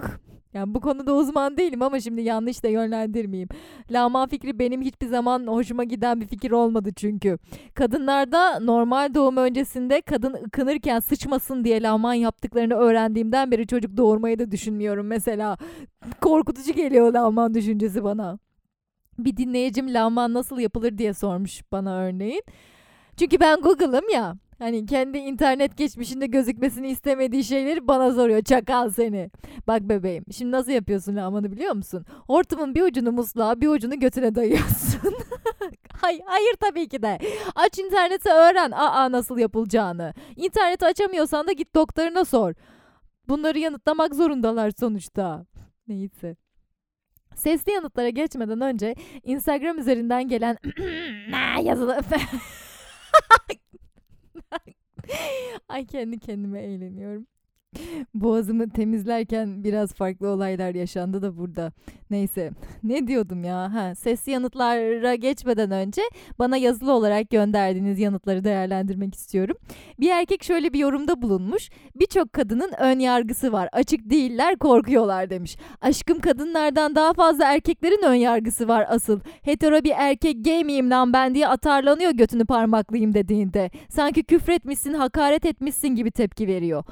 [0.53, 3.49] Yani bu konuda uzman değilim ama şimdi yanlış da yönlendirmeyeyim.
[3.91, 7.37] Lağman fikri benim hiçbir zaman hoşuma giden bir fikir olmadı çünkü.
[7.73, 14.51] Kadınlarda normal doğum öncesinde kadın ıkınırken sıçmasın diye lağman yaptıklarını öğrendiğimden beri çocuk doğurmayı da
[14.51, 15.57] düşünmüyorum mesela.
[16.21, 18.39] Korkutucu geliyor lağman düşüncesi bana.
[19.19, 22.43] Bir dinleyicim lağman nasıl yapılır diye sormuş bana örneğin.
[23.17, 24.35] Çünkü ben Google'ım ya.
[24.61, 28.41] Hani kendi internet geçmişinde gözükmesini istemediği şeyleri bana soruyor.
[28.41, 29.31] Çakal seni.
[29.67, 30.25] Bak bebeğim.
[30.31, 32.05] Şimdi nasıl yapıyorsun lamanı biliyor musun?
[32.27, 35.13] Hortumun bir ucunu musluğa bir ucunu götüne dayıyorsun.
[36.01, 37.19] hayır, hayır tabii ki de.
[37.55, 38.71] Aç interneti öğren.
[38.71, 40.13] Aa nasıl yapılacağını.
[40.35, 42.53] İnterneti açamıyorsan da git doktoruna sor.
[43.29, 45.45] Bunları yanıtlamak zorundalar sonuçta.
[45.87, 46.35] Neyse.
[47.35, 50.57] Sesli yanıtlara geçmeden önce Instagram üzerinden gelen
[51.63, 51.99] yazılı
[55.69, 57.27] Ay kendi kendime eğleniyorum.
[58.13, 61.71] Boğazımı temizlerken biraz farklı olaylar yaşandı da burada.
[62.09, 62.51] Neyse
[62.83, 63.73] ne diyordum ya?
[63.73, 66.01] Ha, sesli yanıtlara geçmeden önce
[66.39, 69.57] bana yazılı olarak gönderdiğiniz yanıtları değerlendirmek istiyorum.
[69.99, 71.69] Bir erkek şöyle bir yorumda bulunmuş.
[71.95, 73.69] Birçok kadının ön yargısı var.
[73.71, 75.57] Açık değiller, korkuyorlar demiş.
[75.81, 79.19] Aşkım kadınlardan daha fazla erkeklerin ön yargısı var asıl.
[79.41, 83.69] Hetero bir erkek gay miyim lan ben diye atarlanıyor götünü parmaklayayım dediğinde.
[83.89, 86.83] Sanki küfretmişsin, hakaret etmişsin gibi tepki veriyor.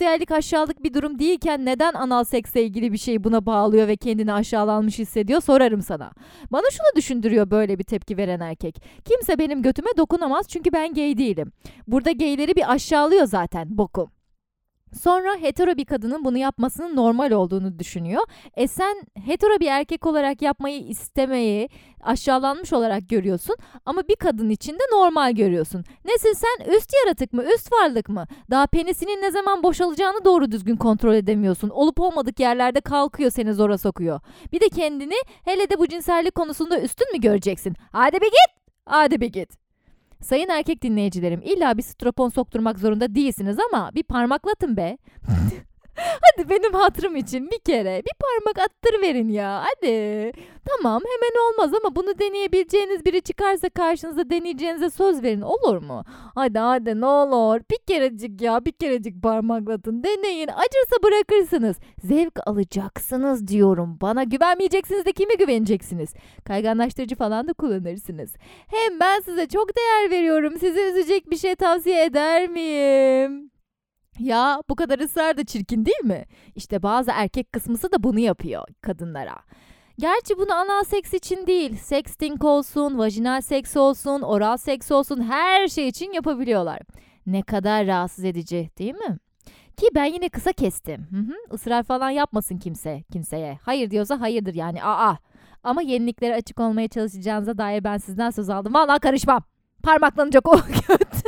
[0.00, 4.32] Homoseksüellik aşağılık bir durum değilken neden anal seksle ilgili bir şey buna bağlıyor ve kendini
[4.32, 6.10] aşağılanmış hissediyor sorarım sana.
[6.52, 8.82] Bana şunu düşündürüyor böyle bir tepki veren erkek.
[9.04, 11.52] Kimse benim götüme dokunamaz çünkü ben gay değilim.
[11.86, 14.10] Burada gayleri bir aşağılıyor zaten bokum.
[14.92, 18.22] Sonra hetero bir kadının bunu yapmasının normal olduğunu düşünüyor.
[18.54, 21.68] E sen hetero bir erkek olarak yapmayı istemeyi
[22.00, 25.84] aşağılanmış olarak görüyorsun ama bir kadın için de normal görüyorsun.
[26.04, 28.26] Nesin sen üst yaratık mı üst varlık mı?
[28.50, 31.70] Daha penisinin ne zaman boşalacağını doğru düzgün kontrol edemiyorsun.
[31.70, 34.20] Olup olmadık yerlerde kalkıyor seni zora sokuyor.
[34.52, 37.76] Bir de kendini hele de bu cinsellik konusunda üstün mü göreceksin?
[37.92, 38.60] Hadi bir git.
[38.86, 39.59] Hadi bir git.
[40.20, 44.98] Sayın erkek dinleyicilerim illa bir stropon sokturmak zorunda değilsiniz ama bir parmaklatın be.
[46.22, 50.32] Hadi benim hatırım için bir kere bir parmak attır verin ya hadi.
[50.64, 56.04] Tamam hemen olmaz ama bunu deneyebileceğiniz biri çıkarsa karşınıza deneyeceğinize söz verin olur mu?
[56.34, 61.76] Hadi hadi ne olur bir kerecik ya bir kerecik parmaklatın deneyin acırsa bırakırsınız.
[62.04, 66.14] Zevk alacaksınız diyorum bana güvenmeyeceksiniz de kime güveneceksiniz?
[66.44, 68.34] Kayganlaştırıcı falan da kullanırsınız.
[68.66, 73.50] Hem ben size çok değer veriyorum sizi üzecek bir şey tavsiye eder miyim?
[74.18, 76.24] Ya bu kadar ısrar da çirkin değil mi?
[76.54, 79.36] İşte bazı erkek kısmısı da bunu yapıyor kadınlara.
[79.98, 85.68] Gerçi bunu anal seks için değil, sexting olsun, vajinal seks olsun, oral seks olsun her
[85.68, 86.80] şey için yapabiliyorlar.
[87.26, 89.18] Ne kadar rahatsız edici değil mi?
[89.76, 91.06] Ki ben yine kısa kestim.
[91.10, 93.58] Hı hı, ısrar falan yapmasın kimse kimseye.
[93.62, 94.84] Hayır diyorsa hayırdır yani.
[94.84, 95.16] Aa.
[95.64, 98.74] Ama yeniliklere açık olmaya çalışacağınıza dair ben sizden söz aldım.
[98.74, 99.42] Vallahi karışmam.
[99.82, 100.56] Parmaklanacak o
[100.88, 101.24] göt.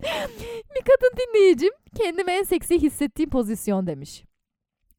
[0.74, 4.24] bir kadın dinleyicim kendime en seksi hissettiğim pozisyon demiş.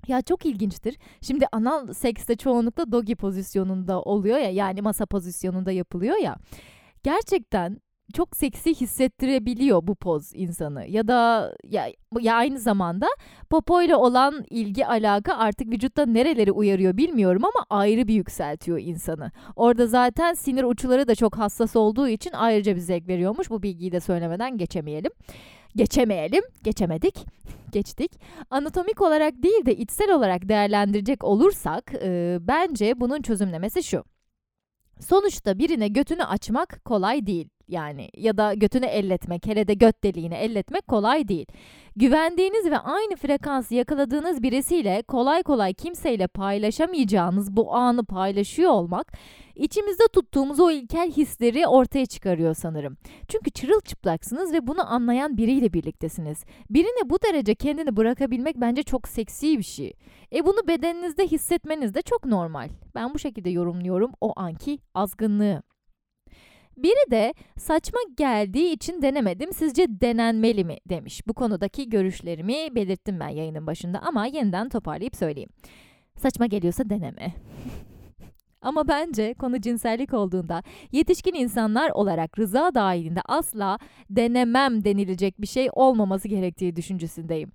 [0.07, 0.97] Ya çok ilginçtir.
[1.21, 6.35] Şimdi anal sekste çoğunlukla dogi pozisyonunda oluyor ya yani masa pozisyonunda yapılıyor ya.
[7.03, 7.81] Gerçekten
[8.13, 10.87] çok seksi hissettirebiliyor bu poz insanı.
[10.87, 11.87] Ya da ya,
[12.19, 13.07] ya aynı zamanda
[13.49, 19.31] popoyla olan ilgi alaka artık vücutta nereleri uyarıyor bilmiyorum ama ayrı bir yükseltiyor insanı.
[19.55, 23.49] Orada zaten sinir uçları da çok hassas olduğu için ayrıca bir zevk veriyormuş.
[23.49, 25.11] Bu bilgiyi de söylemeden geçemeyelim.
[25.75, 27.25] Geçemeyelim, geçemedik,
[27.71, 28.11] geçtik.
[28.49, 34.03] Anatomik olarak değil de içsel olarak değerlendirecek olursak e, bence bunun çözümlemesi şu.
[34.99, 40.35] Sonuçta birine götünü açmak kolay değil yani ya da götünü elletmek hele de göt deliğini
[40.35, 41.45] elletmek kolay değil.
[41.95, 49.13] Güvendiğiniz ve aynı frekansı yakaladığınız birisiyle kolay kolay kimseyle paylaşamayacağınız bu anı paylaşıyor olmak
[49.55, 52.97] içimizde tuttuğumuz o ilkel hisleri ortaya çıkarıyor sanırım.
[53.27, 56.43] Çünkü çırılçıplaksınız ve bunu anlayan biriyle birliktesiniz.
[56.69, 59.93] Birine bu derece kendini bırakabilmek bence çok seksi bir şey.
[60.33, 62.69] E bunu bedeninizde hissetmeniz de çok normal.
[62.95, 65.61] Ben bu şekilde yorumluyorum o anki azgınlığı.
[66.83, 71.21] Biri de saçma geldiği için denemedim sizce denenmeli mi demiş.
[71.27, 75.49] Bu konudaki görüşlerimi belirttim ben yayının başında ama yeniden toparlayıp söyleyeyim.
[76.15, 77.33] Saçma geliyorsa deneme.
[78.61, 85.69] Ama bence konu cinsellik olduğunda yetişkin insanlar olarak rıza dahilinde asla denemem denilecek bir şey
[85.73, 87.51] olmaması gerektiği düşüncesindeyim.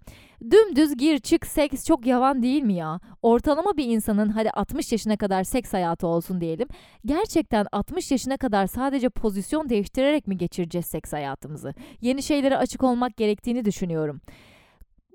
[0.50, 3.00] Dümdüz gir çık seks çok yavan değil mi ya?
[3.22, 6.68] Ortalama bir insanın hadi 60 yaşına kadar seks hayatı olsun diyelim.
[7.06, 11.74] Gerçekten 60 yaşına kadar sadece pozisyon değiştirerek mi geçireceğiz seks hayatımızı?
[12.00, 14.20] Yeni şeylere açık olmak gerektiğini düşünüyorum.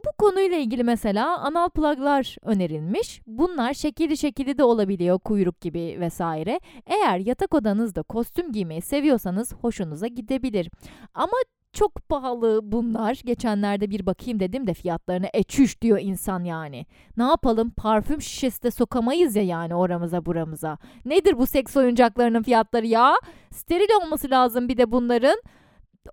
[0.06, 3.22] Bu konuyla ilgili mesela anal pluglar önerilmiş.
[3.28, 6.60] Bunlar şekilli şekilli de olabiliyor kuyruk gibi vesaire.
[6.86, 10.70] Eğer yatak odanızda kostüm giymeyi seviyorsanız hoşunuza gidebilir.
[11.14, 11.34] Ama
[11.74, 13.22] çok pahalı bunlar.
[13.26, 16.86] Geçenlerde bir bakayım dedim de fiyatlarına eçüş diyor insan yani.
[17.18, 20.78] Ne yapalım parfüm şişesi de sokamayız ya yani oramıza buramıza.
[21.06, 23.16] Nedir bu seks oyuncaklarının fiyatları ya?
[23.52, 25.42] Steril olması lazım bir de bunların.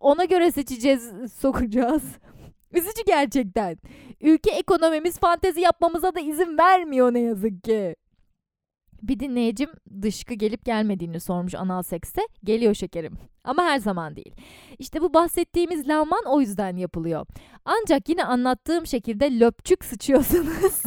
[0.00, 2.02] Ona göre seçeceğiz, sokacağız.
[2.76, 3.78] Üzücü gerçekten.
[4.20, 7.96] Ülke ekonomimiz fantezi yapmamıza da izin vermiyor ne yazık ki.
[9.02, 9.70] Bir dinleyicim
[10.02, 12.20] dışkı gelip gelmediğini sormuş anal sekste.
[12.44, 13.18] Geliyor şekerim.
[13.44, 14.34] Ama her zaman değil.
[14.78, 17.26] İşte bu bahsettiğimiz lavman o yüzden yapılıyor.
[17.64, 20.82] Ancak yine anlattığım şekilde löpçük sıçıyorsanız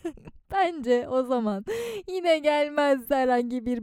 [0.52, 1.64] bence o zaman
[2.08, 3.82] yine gelmez herhangi bir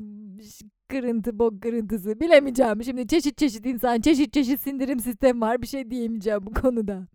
[0.87, 2.19] kırıntı, bok kırıntısı.
[2.19, 2.83] Bilemeyeceğim.
[2.83, 5.61] Şimdi çeşit çeşit insan, çeşit çeşit sindirim sistemi var.
[5.61, 7.07] Bir şey diyemeyeceğim bu konuda.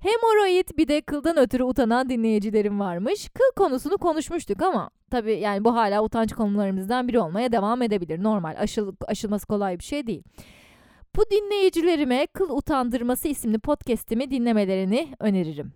[0.00, 3.28] Hemoroid bir de kıldan ötürü utanan dinleyicilerim varmış.
[3.28, 8.22] Kıl konusunu konuşmuştuk ama tabii yani bu hala utanç konularımızdan biri olmaya devam edebilir.
[8.22, 10.22] Normal aşıl, aşılması kolay bir şey değil.
[11.16, 15.72] Bu dinleyicilerime Kıl Utandırması isimli podcast'imi dinlemelerini öneririm.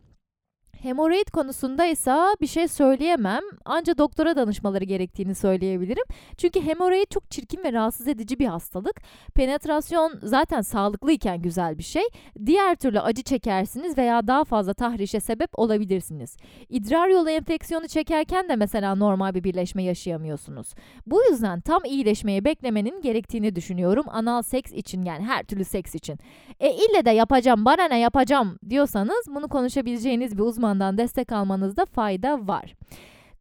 [0.82, 3.42] Hemoroid konusunda ise bir şey söyleyemem.
[3.64, 6.04] Ancak doktora danışmaları gerektiğini söyleyebilirim.
[6.36, 9.02] Çünkü hemoroid çok çirkin ve rahatsız edici bir hastalık.
[9.34, 12.02] Penetrasyon zaten sağlıklıyken güzel bir şey.
[12.46, 16.36] Diğer türlü acı çekersiniz veya daha fazla tahrişe sebep olabilirsiniz.
[16.68, 20.74] İdrar yolu enfeksiyonu çekerken de mesela normal bir birleşme yaşayamıyorsunuz.
[21.06, 24.04] Bu yüzden tam iyileşmeyi beklemenin gerektiğini düşünüyorum.
[24.08, 26.18] Anal seks için yani her türlü seks için.
[26.60, 31.86] E ille de yapacağım bana ne yapacağım diyorsanız bunu konuşabileceğiniz bir uzman uzmandan destek almanızda
[31.86, 32.74] fayda var.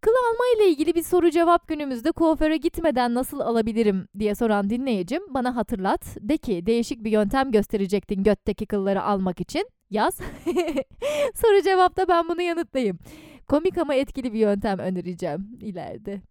[0.01, 5.21] Kıl alma ile ilgili bir soru cevap günümüzde kuaföre gitmeden nasıl alabilirim diye soran dinleyicim
[5.33, 6.17] bana hatırlat.
[6.21, 9.69] De ki değişik bir yöntem gösterecektin götteki kılları almak için.
[9.89, 10.17] Yaz.
[11.35, 12.99] soru cevapta ben bunu yanıtlayayım.
[13.47, 16.21] Komik ama etkili bir yöntem önereceğim ileride.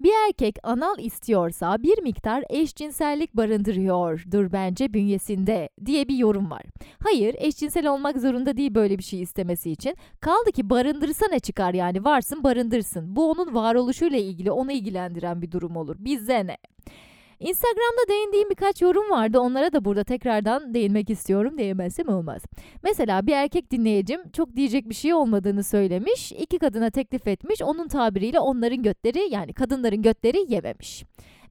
[0.00, 6.62] Bir erkek anal istiyorsa bir miktar eşcinsellik barındırıyordur bence bünyesinde diye bir yorum var.
[7.02, 9.96] Hayır eşcinsel olmak zorunda değil böyle bir şey istemesi için.
[10.20, 13.16] Kaldı ki barındırsa ne çıkar yani varsın barındırsın.
[13.16, 15.96] Bu onun varoluşuyla ilgili onu ilgilendiren bir durum olur.
[15.98, 16.56] Bize ne?
[17.40, 19.40] Instagram'da değindiğim birkaç yorum vardı.
[19.40, 21.58] Onlara da burada tekrardan değinmek istiyorum.
[21.58, 22.42] Değinmezsem olmaz.
[22.82, 26.32] Mesela bir erkek dinleyicim çok diyecek bir şey olmadığını söylemiş.
[26.32, 27.62] iki kadına teklif etmiş.
[27.62, 31.04] Onun tabiriyle onların götleri yani kadınların götleri yememiş.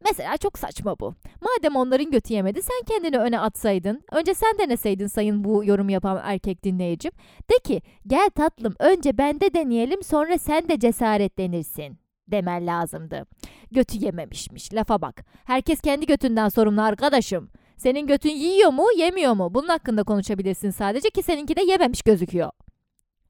[0.09, 1.13] Mesela çok saçma bu.
[1.41, 4.03] Madem onların götü yemedi sen kendini öne atsaydın.
[4.11, 7.11] Önce sen deneseydin sayın bu yorum yapan erkek dinleyicim.
[7.51, 13.25] De ki gel tatlım önce bende deneyelim sonra sen de cesaretlenirsin demen lazımdı.
[13.71, 14.73] Götü yememişmiş.
[14.73, 15.25] Lafa bak.
[15.45, 17.49] Herkes kendi götünden sorumlu arkadaşım.
[17.77, 19.53] Senin götün yiyor mu, yemiyor mu?
[19.53, 22.51] Bunun hakkında konuşabilirsin sadece ki seninki de yememiş gözüküyor.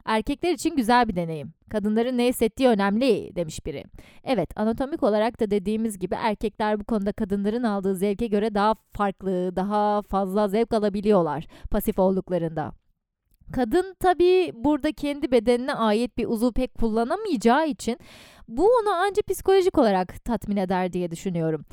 [0.06, 1.54] Erkekler için güzel bir deneyim.
[1.70, 3.84] Kadınların ne hissettiği önemli demiş biri.
[4.24, 9.56] Evet anatomik olarak da dediğimiz gibi erkekler bu konuda kadınların aldığı zevke göre daha farklı,
[9.56, 12.72] daha fazla zevk alabiliyorlar pasif olduklarında.
[13.52, 18.00] Kadın tabii burada kendi bedenine ait bir uzuv pek kullanamayacağı için
[18.48, 21.66] bu onu ancak psikolojik olarak tatmin eder diye düşünüyorum.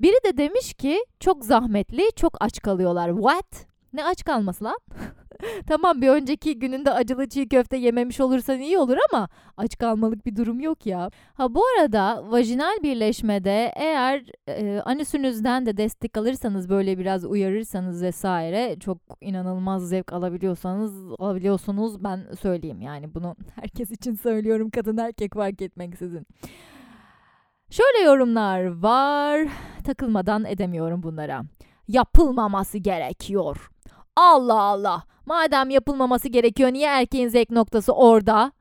[0.00, 3.14] Biri de demiş ki çok zahmetli, çok aç kalıyorlar.
[3.14, 3.66] What?
[3.92, 4.78] Ne aç kalması lan?
[5.66, 10.36] tamam bir önceki gününde acılı çiğ köfte yememiş olursan iyi olur ama aç kalmalık bir
[10.36, 11.10] durum yok ya.
[11.34, 18.76] Ha bu arada vajinal birleşmede eğer e, anüsünüzden de destek alırsanız böyle biraz uyarırsanız vesaire
[18.80, 25.62] çok inanılmaz zevk alabiliyorsanız alabiliyorsunuz ben söyleyeyim yani bunu herkes için söylüyorum kadın erkek fark
[25.62, 26.26] etmeksizin.
[27.70, 29.48] Şöyle yorumlar var.
[29.84, 31.42] Takılmadan edemiyorum bunlara.
[31.88, 33.70] Yapılmaması gerekiyor.
[34.16, 35.02] Allah Allah.
[35.30, 38.52] Madem yapılmaması gerekiyor niye erkeğin zevk noktası orada?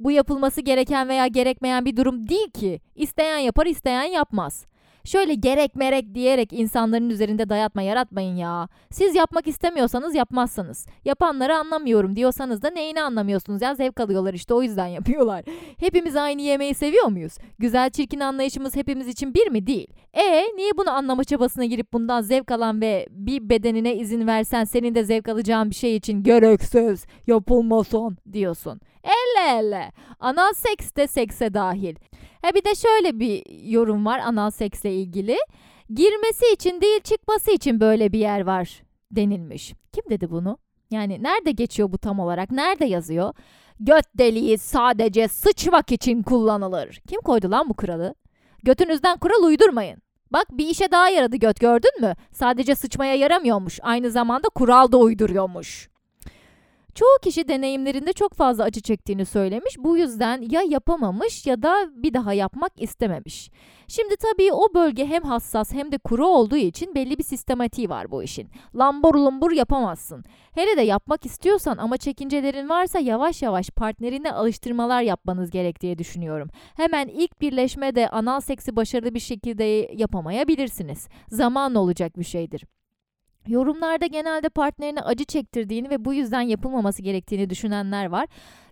[0.00, 2.80] Bu yapılması gereken veya gerekmeyen bir durum değil ki.
[2.94, 4.66] İsteyen yapar, isteyen yapmaz.
[5.08, 8.68] Şöyle gerek merek diyerek insanların üzerinde dayatma yaratmayın ya.
[8.90, 10.86] Siz yapmak istemiyorsanız yapmazsınız.
[11.04, 15.44] Yapanları anlamıyorum diyorsanız da neyini anlamıyorsunuz ya zevk alıyorlar işte o yüzden yapıyorlar.
[15.80, 17.32] Hepimiz aynı yemeği seviyor muyuz?
[17.58, 19.66] Güzel çirkin anlayışımız hepimiz için bir mi?
[19.66, 19.88] Değil.
[20.12, 24.94] E niye bunu anlama çabasına girip bundan zevk alan ve bir bedenine izin versen senin
[24.94, 28.80] de zevk alacağın bir şey için gereksiz yapılmasın diyorsun.
[29.04, 29.92] Elle elle.
[30.20, 31.94] Anal seks de sekse dahil.
[32.42, 35.36] Ha bir de şöyle bir yorum var anal seksle ilgili.
[35.94, 39.74] Girmesi için değil çıkması için böyle bir yer var denilmiş.
[39.92, 40.58] Kim dedi bunu?
[40.90, 42.50] Yani nerede geçiyor bu tam olarak?
[42.50, 43.34] Nerede yazıyor?
[43.80, 47.00] Göt deliği sadece sıçmak için kullanılır.
[47.08, 48.14] Kim koydu lan bu kuralı?
[48.62, 50.02] Götünüzden kural uydurmayın.
[50.32, 52.14] Bak bir işe daha yaradı göt gördün mü?
[52.32, 53.78] Sadece sıçmaya yaramıyormuş.
[53.82, 55.88] Aynı zamanda kural da uyduruyormuş.
[56.98, 59.78] Çoğu kişi deneyimlerinde çok fazla acı çektiğini söylemiş.
[59.78, 63.50] Bu yüzden ya yapamamış ya da bir daha yapmak istememiş.
[63.88, 68.10] Şimdi tabii o bölge hem hassas hem de kuru olduğu için belli bir sistematiği var
[68.10, 68.50] bu işin.
[68.74, 70.24] Lambur lumbur yapamazsın.
[70.54, 76.48] Hele de yapmak istiyorsan ama çekincelerin varsa yavaş yavaş partnerine alıştırmalar yapmanız gerek diye düşünüyorum.
[76.76, 81.08] Hemen ilk birleşmede anal seksi başarılı bir şekilde yapamayabilirsiniz.
[81.28, 82.64] Zaman olacak bir şeydir.
[83.48, 88.26] Yorumlarda genelde partnerine acı çektirdiğini ve bu yüzden yapılmaması gerektiğini düşünenler var.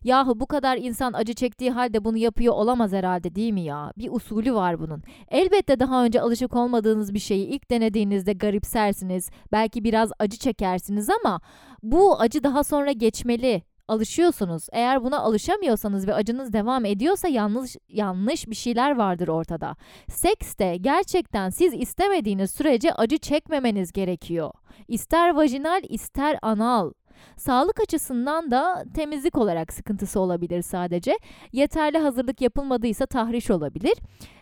[0.04, 3.92] Yahu bu kadar insan acı çektiği halde bunu yapıyor olamaz herhalde değil mi ya?
[3.98, 5.02] Bir usulü var bunun.
[5.30, 9.30] Elbette daha önce alışık olmadığınız bir şeyi ilk denediğinizde garipsersiniz.
[9.52, 11.40] Belki biraz acı çekersiniz ama
[11.82, 14.66] bu acı daha sonra geçmeli alışıyorsunuz.
[14.72, 19.76] Eğer buna alışamıyorsanız ve acınız devam ediyorsa yanlış yanlış bir şeyler vardır ortada.
[20.08, 24.50] Seks de gerçekten siz istemediğiniz sürece acı çekmemeniz gerekiyor.
[24.88, 26.92] İster vajinal ister anal.
[27.36, 31.18] Sağlık açısından da temizlik olarak sıkıntısı olabilir sadece.
[31.52, 33.94] Yeterli hazırlık yapılmadıysa tahriş olabilir.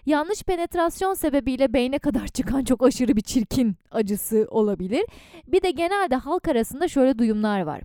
[0.06, 5.04] Yanlış penetrasyon sebebiyle beyne kadar çıkan çok aşırı bir çirkin acısı olabilir.
[5.46, 7.80] Bir de genelde halk arasında şöyle duyumlar var.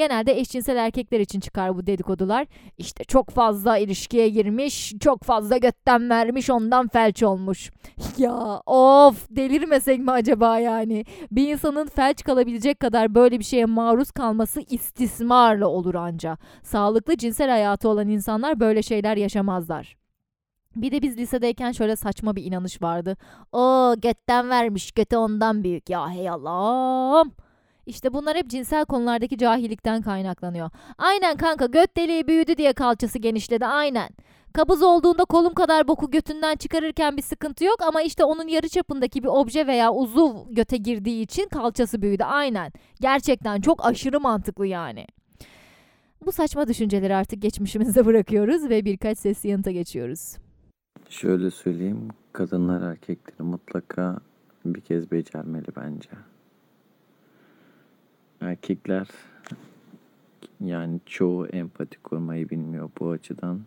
[0.00, 2.46] Genelde eşcinsel erkekler için çıkar bu dedikodular.
[2.78, 7.70] İşte çok fazla ilişkiye girmiş, çok fazla götten vermiş, ondan felç olmuş.
[8.18, 11.04] ya of delirmesek mi acaba yani?
[11.30, 16.38] Bir insanın felç kalabilecek kadar böyle bir şeye maruz kalması istismarla olur anca.
[16.62, 19.96] Sağlıklı cinsel hayatı olan insanlar böyle şeyler yaşamazlar.
[20.76, 23.16] Bir de biz lisedeyken şöyle saçma bir inanış vardı.
[23.52, 25.90] O götten vermiş, göte ondan büyük.
[25.90, 27.32] Ya hey Allah'ım.
[27.90, 30.70] İşte bunlar hep cinsel konulardaki cahillikten kaynaklanıyor.
[30.98, 34.08] Aynen kanka göt deliği büyüdü diye kalçası genişledi aynen.
[34.52, 39.22] Kabız olduğunda kolum kadar boku götünden çıkarırken bir sıkıntı yok ama işte onun yarı çapındaki
[39.22, 42.72] bir obje veya uzuv göte girdiği için kalçası büyüdü aynen.
[43.00, 45.06] Gerçekten çok aşırı mantıklı yani.
[46.26, 50.36] Bu saçma düşünceleri artık geçmişimizde bırakıyoruz ve birkaç sesli yanıta geçiyoruz.
[51.08, 54.18] Şöyle söyleyeyim, kadınlar erkekleri mutlaka
[54.64, 56.10] bir kez becermeli bence.
[58.40, 59.06] Erkekler
[60.60, 63.60] yani çoğu empati kurmayı bilmiyor bu açıdan.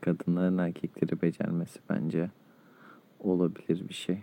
[0.00, 2.30] Kadınların erkekleri becermesi bence
[3.20, 4.18] olabilir bir şey.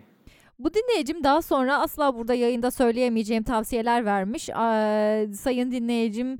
[0.58, 4.48] Bu dinleyicim daha sonra asla burada yayında söyleyemeyeceğim tavsiyeler vermiş.
[4.48, 6.38] Ee, sayın dinleyicim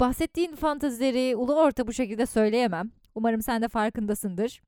[0.00, 2.90] bahsettiğin fantazileri ulu orta bu şekilde söyleyemem.
[3.14, 4.62] Umarım sen de farkındasındır.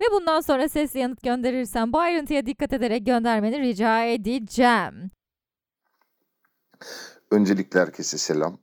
[0.00, 5.10] Ve bundan sonra sesli yanıt gönderirsen bu ayrıntıya dikkat ederek göndermeni rica edeceğim.
[7.30, 8.58] Öncelikle herkese selam.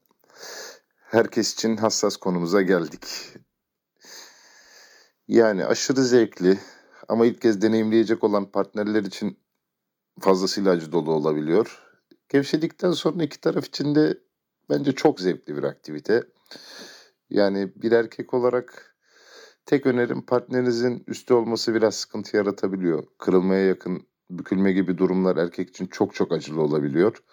[0.95, 3.07] Herkes için hassas konumuza geldik.
[5.27, 6.59] Yani aşırı zevkli
[7.07, 9.39] ama ilk kez deneyimleyecek olan partnerler için
[10.19, 11.83] fazlasıyla acı dolu olabiliyor.
[12.29, 14.17] Gevşedikten sonra iki taraf için de
[14.69, 16.23] bence çok zevkli bir aktivite.
[17.29, 18.95] Yani bir erkek olarak
[19.65, 23.03] tek önerim partnerinizin üstü olması biraz sıkıntı yaratabiliyor.
[23.17, 27.23] Kırılmaya yakın bükülme gibi durumlar erkek için çok çok acılı olabiliyor.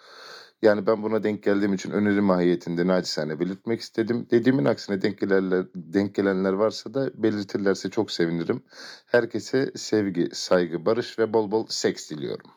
[0.61, 4.27] Yani ben buna denk geldiğim için öneri mahiyetinde naçizane belirtmek istedim.
[4.31, 8.63] Dediğimin aksine denk gelenler, denk gelenler varsa da belirtirlerse çok sevinirim.
[9.05, 12.51] Herkese sevgi, saygı, barış ve bol bol seks diliyorum.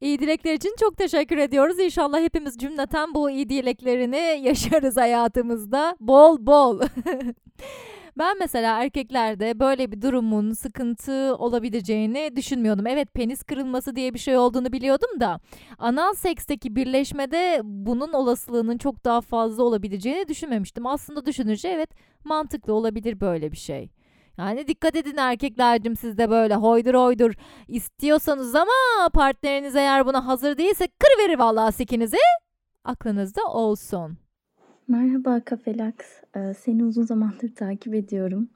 [0.00, 1.78] İyi dilekler için çok teşekkür ediyoruz.
[1.78, 5.96] İnşallah hepimiz cümleten bu iyi dileklerini yaşarız hayatımızda.
[6.00, 6.80] Bol bol.
[8.20, 12.86] Ben mesela erkeklerde böyle bir durumun sıkıntı olabileceğini düşünmüyordum.
[12.86, 15.40] Evet penis kırılması diye bir şey olduğunu biliyordum da
[15.78, 20.86] anal seksteki birleşmede bunun olasılığının çok daha fazla olabileceğini düşünmemiştim.
[20.86, 21.90] Aslında düşününce evet
[22.24, 23.90] mantıklı olabilir böyle bir şey.
[24.38, 27.32] Yani dikkat edin erkeklercim siz de böyle hoydur hoydur
[27.68, 32.16] istiyorsanız ama partneriniz eğer buna hazır değilse kırıverir vallahi sikinizi.
[32.84, 34.29] Aklınızda olsun.
[34.90, 35.94] Merhaba Kafelax.
[36.36, 38.48] Ee, seni uzun zamandır takip ediyorum.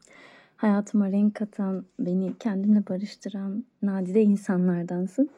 [0.57, 5.31] Hayatıma renk katan, beni kendimle barıştıran nadide insanlardansın.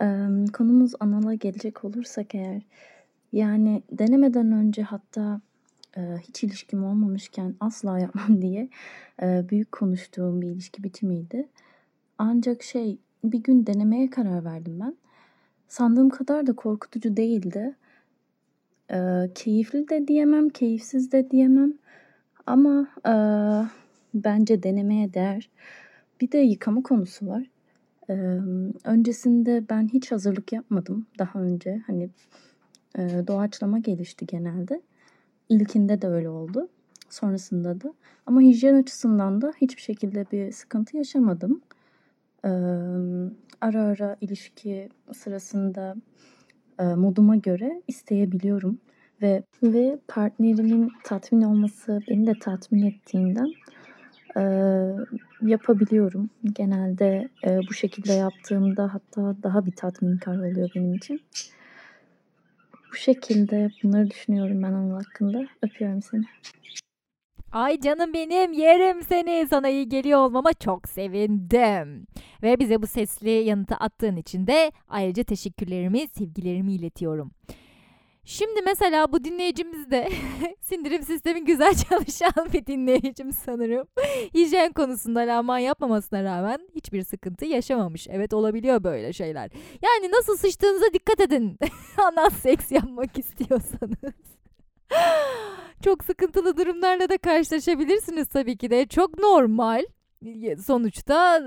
[0.00, 2.62] Ee, konumuz anala gelecek olursak eğer,
[3.32, 5.40] yani denemeden önce hatta
[5.96, 8.68] e, hiç ilişkim olmamışken asla yapmam diye
[9.22, 11.48] e, büyük konuştuğum bir ilişki bitimiydi.
[12.18, 14.96] Ancak şey bir gün denemeye karar verdim ben.
[15.68, 17.76] Sandığım kadar da korkutucu değildi.
[18.90, 21.74] Eee, keyifli de diyemem, keyifsiz de diyemem
[22.46, 23.68] ama, eee,
[24.14, 25.50] bence denemeye değer.
[26.20, 27.50] Bir de yıkama konusu var.
[28.08, 31.82] Emm, öncesinde ben hiç hazırlık yapmadım daha önce.
[31.86, 32.10] Hani,
[32.98, 34.82] eee, doğaçlama gelişti genelde.
[35.48, 36.68] İlkinde de öyle oldu.
[37.10, 37.94] Sonrasında da.
[38.26, 41.62] Ama hijyen açısından da hiçbir şekilde bir sıkıntı yaşamadım.
[42.44, 43.30] Emm,
[43.60, 46.35] ara ara ilişki sırasında e,
[46.84, 48.78] moduma göre isteyebiliyorum
[49.22, 53.52] ve ve partnerimin tatmin olması beni de tatmin ettiğinden
[54.36, 54.42] e,
[55.42, 56.30] yapabiliyorum.
[56.52, 61.20] Genelde e, bu şekilde yaptığımda hatta daha bir tatminkar oluyor benim için.
[62.92, 65.46] Bu şekilde bunları düşünüyorum ben onun hakkında.
[65.62, 66.24] Öpüyorum seni.
[67.56, 69.46] Ay canım benim yerim seni.
[69.50, 72.06] Sana iyi geliyor olmama çok sevindim.
[72.42, 77.30] Ve bize bu sesli yanıtı attığın için de ayrıca teşekkürlerimi, sevgilerimi iletiyorum.
[78.24, 80.08] Şimdi mesela bu dinleyicimiz de
[80.60, 83.88] sindirim sistemi güzel çalışan bir dinleyicim sanırım.
[84.34, 88.06] Hijyen konusunda laman yapmamasına rağmen hiçbir sıkıntı yaşamamış.
[88.10, 89.50] Evet olabiliyor böyle şeyler.
[89.82, 91.58] Yani nasıl sıçtığınıza dikkat edin.
[91.98, 94.36] Anal seks yapmak istiyorsanız.
[95.84, 98.86] Çok sıkıntılı durumlarla da karşılaşabilirsiniz tabii ki de.
[98.86, 99.84] Çok normal.
[100.66, 101.42] Sonuçta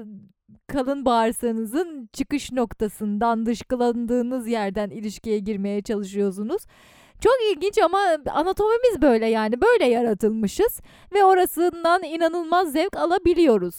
[0.67, 6.61] kalın bağırsağınızın çıkış noktasından dışkılandığınız yerden ilişkiye girmeye çalışıyorsunuz.
[7.21, 7.99] Çok ilginç ama
[8.31, 10.81] anatomimiz böyle yani böyle yaratılmışız
[11.13, 13.75] ve orasından inanılmaz zevk alabiliyoruz.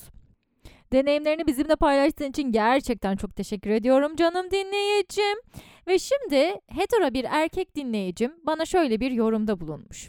[0.92, 5.38] Deneyimlerini bizimle paylaştığın için gerçekten çok teşekkür ediyorum canım dinleyicim.
[5.90, 10.08] Ve şimdi hetero bir erkek dinleyicim bana şöyle bir yorumda bulunmuş.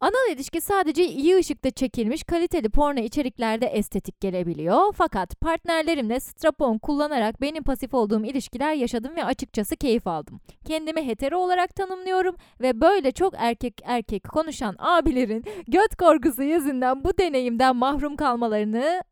[0.00, 4.92] Anal ilişki sadece iyi ışıkta çekilmiş kaliteli porno içeriklerde estetik gelebiliyor.
[4.92, 10.40] Fakat partnerlerimle strap-on kullanarak benim pasif olduğum ilişkiler yaşadım ve açıkçası keyif aldım.
[10.66, 17.18] Kendimi hetero olarak tanımlıyorum ve böyle çok erkek erkek konuşan abilerin göt korkusu yüzünden bu
[17.18, 19.02] deneyimden mahrum kalmalarını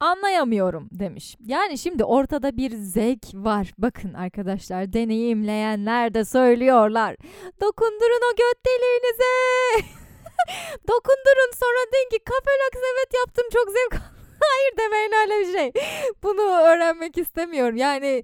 [0.00, 1.36] anlayamıyorum demiş.
[1.40, 3.72] Yani şimdi ortada bir zevk var.
[3.78, 7.16] Bakın arkadaşlar deneyimleyenler de söylüyorlar.
[7.60, 9.32] Dokundurun o göt deliğinize.
[10.88, 14.02] Dokundurun sonra deyin ki kafelaks evet yaptım çok zevk
[14.40, 15.82] Hayır demeyin öyle bir şey.
[16.22, 17.76] Bunu öğrenmek istemiyorum.
[17.76, 18.22] Yani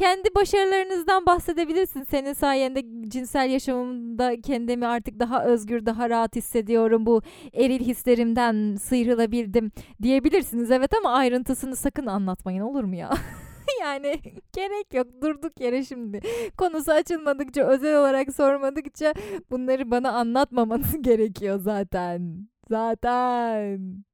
[0.00, 2.02] kendi başarılarınızdan bahsedebilirsin.
[2.02, 7.06] Senin sayende cinsel yaşamımda kendimi artık daha özgür, daha rahat hissediyorum.
[7.06, 7.22] Bu
[7.52, 9.72] eril hislerimden sıyrılabildim
[10.02, 10.70] diyebilirsiniz.
[10.70, 13.10] Evet ama ayrıntısını sakın anlatmayın olur mu ya?
[13.80, 14.20] yani
[14.52, 16.20] gerek yok durduk yere şimdi.
[16.58, 19.14] Konusu açılmadıkça özel olarak sormadıkça
[19.50, 22.48] bunları bana anlatmamanız gerekiyor zaten.
[22.70, 24.04] Zaten.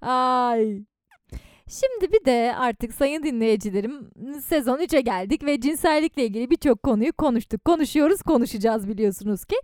[0.00, 0.91] Ay.
[1.72, 4.10] Şimdi bir de artık sayın dinleyicilerim
[4.40, 7.64] sezon 3'e geldik ve cinsellikle ilgili birçok konuyu konuştuk.
[7.64, 9.56] Konuşuyoruz, konuşacağız biliyorsunuz ki.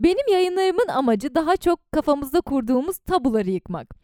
[0.00, 3.94] Benim yayınlarımın amacı daha çok kafamızda kurduğumuz tabuları yıkmak.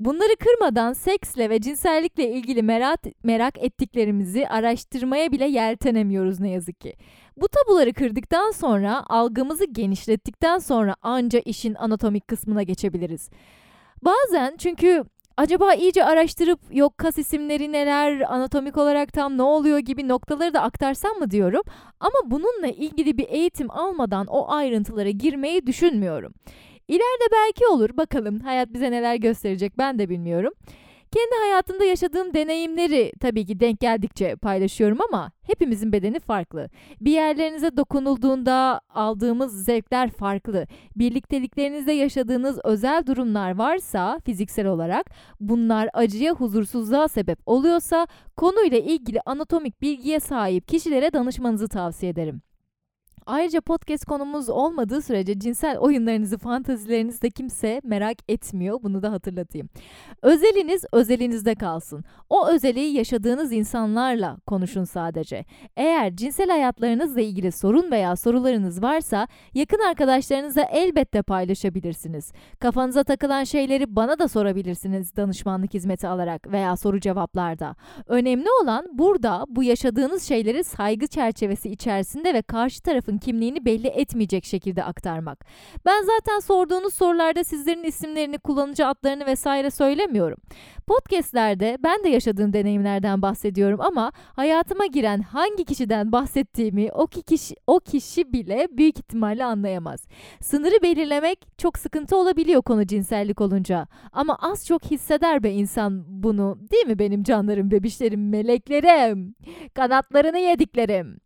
[0.00, 6.94] Bunları kırmadan seksle ve cinsellikle ilgili merak, merak ettiklerimizi araştırmaya bile yeltenemiyoruz ne yazık ki.
[7.36, 13.30] Bu tabuları kırdıktan sonra, algımızı genişlettikten sonra anca işin anatomik kısmına geçebiliriz.
[14.02, 15.04] Bazen çünkü
[15.36, 20.62] acaba iyice araştırıp yok kas isimleri neler, anatomik olarak tam ne oluyor gibi noktaları da
[20.62, 21.62] aktarsam mı diyorum.
[22.00, 26.32] Ama bununla ilgili bir eğitim almadan o ayrıntılara girmeyi düşünmüyorum.
[26.88, 30.52] İleride belki olur bakalım hayat bize neler gösterecek ben de bilmiyorum.
[31.12, 36.68] Kendi hayatımda yaşadığım deneyimleri tabii ki denk geldikçe paylaşıyorum ama hepimizin bedeni farklı.
[37.00, 40.66] Bir yerlerinize dokunulduğunda aldığımız zevkler farklı.
[40.96, 45.06] Birlikteliklerinizde yaşadığınız özel durumlar varsa fiziksel olarak
[45.40, 52.42] bunlar acıya, huzursuzluğa sebep oluyorsa konuyla ilgili anatomik bilgiye sahip kişilere danışmanızı tavsiye ederim.
[53.26, 58.82] Ayrıca podcast konumuz olmadığı sürece cinsel oyunlarınızı, fantazilerinizi de kimse merak etmiyor.
[58.82, 59.68] Bunu da hatırlatayım.
[60.22, 62.04] Özeliniz özelinizde kalsın.
[62.30, 65.44] O özeliği yaşadığınız insanlarla konuşun sadece.
[65.76, 72.32] Eğer cinsel hayatlarınızla ilgili sorun veya sorularınız varsa yakın arkadaşlarınızla elbette paylaşabilirsiniz.
[72.60, 77.76] Kafanıza takılan şeyleri bana da sorabilirsiniz danışmanlık hizmeti alarak veya soru cevaplarda.
[78.06, 84.44] Önemli olan burada bu yaşadığınız şeyleri saygı çerçevesi içerisinde ve karşı tarafın kimliğini belli etmeyecek
[84.44, 85.46] şekilde aktarmak.
[85.86, 90.38] Ben zaten sorduğunuz sorularda sizlerin isimlerini, kullanıcı adlarını vesaire söylemiyorum.
[90.86, 97.80] Podcast'lerde ben de yaşadığım deneyimlerden bahsediyorum ama hayatıma giren hangi kişiden bahsettiğimi o kişi o
[97.80, 100.06] kişi bile büyük ihtimalle anlayamaz.
[100.40, 103.86] Sınırı belirlemek çok sıkıntı olabiliyor konu cinsellik olunca.
[104.12, 106.58] Ama az çok hisseder be insan bunu.
[106.72, 109.34] Değil mi benim canlarım, bebişlerim, meleklerim,
[109.74, 111.18] kanatlarını yediklerim.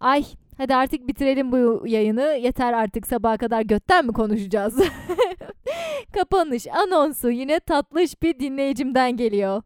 [0.00, 0.24] Ay
[0.56, 2.38] Hadi artık bitirelim bu yayını.
[2.42, 4.74] Yeter artık sabaha kadar götten mi konuşacağız?
[6.14, 9.62] Kapanış anonsu yine tatlış bir dinleyicimden geliyor.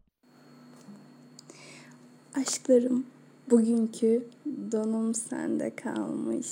[2.37, 3.05] Aşklarım,
[3.51, 4.27] bugünkü
[4.71, 6.47] donum sende kalmış.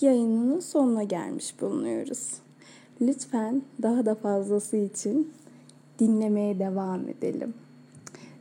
[0.00, 2.32] Yayınının sonuna gelmiş bulunuyoruz.
[3.00, 5.32] Lütfen daha da fazlası için
[5.98, 7.54] dinlemeye devam edelim.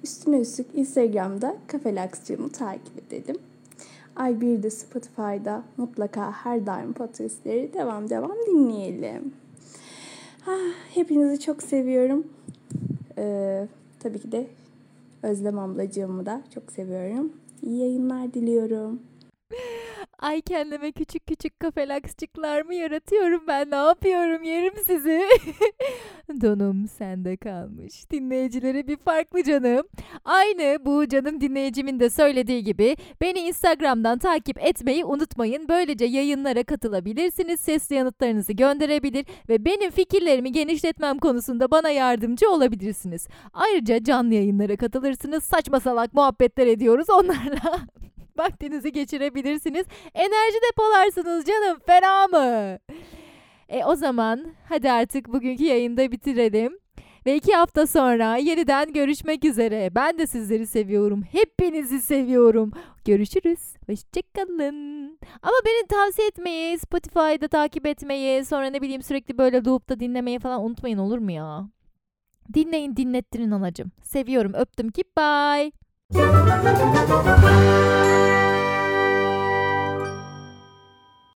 [0.03, 3.37] Üstüne üstlük Instagram'da Kafelaksçığımı takip edelim.
[4.15, 9.33] Ay bir de Spotify'da mutlaka her daim podcastleri devam devam dinleyelim.
[10.41, 10.55] Ha,
[10.93, 12.27] hepinizi çok seviyorum.
[13.17, 13.67] Ee,
[13.99, 14.47] tabii ki de
[15.23, 17.33] Özlem ablacığımı da çok seviyorum.
[17.63, 18.99] İyi yayınlar diliyorum.
[20.21, 25.21] Ay kendime küçük küçük kafelaksçıklar mı yaratıyorum ben ne yapıyorum yerim sizi.
[26.41, 28.11] Donum sende kalmış.
[28.11, 29.87] Dinleyicilere bir farklı canım.
[30.25, 35.67] Aynı bu canım dinleyicimin de söylediği gibi beni Instagram'dan takip etmeyi unutmayın.
[35.69, 37.59] Böylece yayınlara katılabilirsiniz.
[37.59, 43.27] Sesli yanıtlarınızı gönderebilir ve benim fikirlerimi genişletmem konusunda bana yardımcı olabilirsiniz.
[43.53, 45.43] Ayrıca canlı yayınlara katılırsınız.
[45.43, 47.79] Saçma salak muhabbetler ediyoruz onlarla.
[48.37, 49.85] vaktinizi geçirebilirsiniz.
[50.13, 52.79] Enerji depolarsınız canım fena mı?
[53.69, 56.81] E o zaman hadi artık bugünkü yayında bitirelim.
[57.25, 59.95] Ve iki hafta sonra yeniden görüşmek üzere.
[59.95, 61.23] Ben de sizleri seviyorum.
[61.31, 62.71] Hepinizi seviyorum.
[63.05, 63.59] Görüşürüz.
[63.87, 65.19] Hoşçakalın.
[65.41, 70.63] Ama beni tavsiye etmeyi, Spotify'da takip etmeyi, sonra ne bileyim sürekli böyle loop'ta dinlemeyi falan
[70.63, 71.69] unutmayın olur mu ya?
[72.53, 73.91] Dinleyin dinlettirin anacım.
[74.03, 75.71] Seviyorum öptüm ki bye.
[76.13, 77.45] Thank
[78.35, 78.40] you.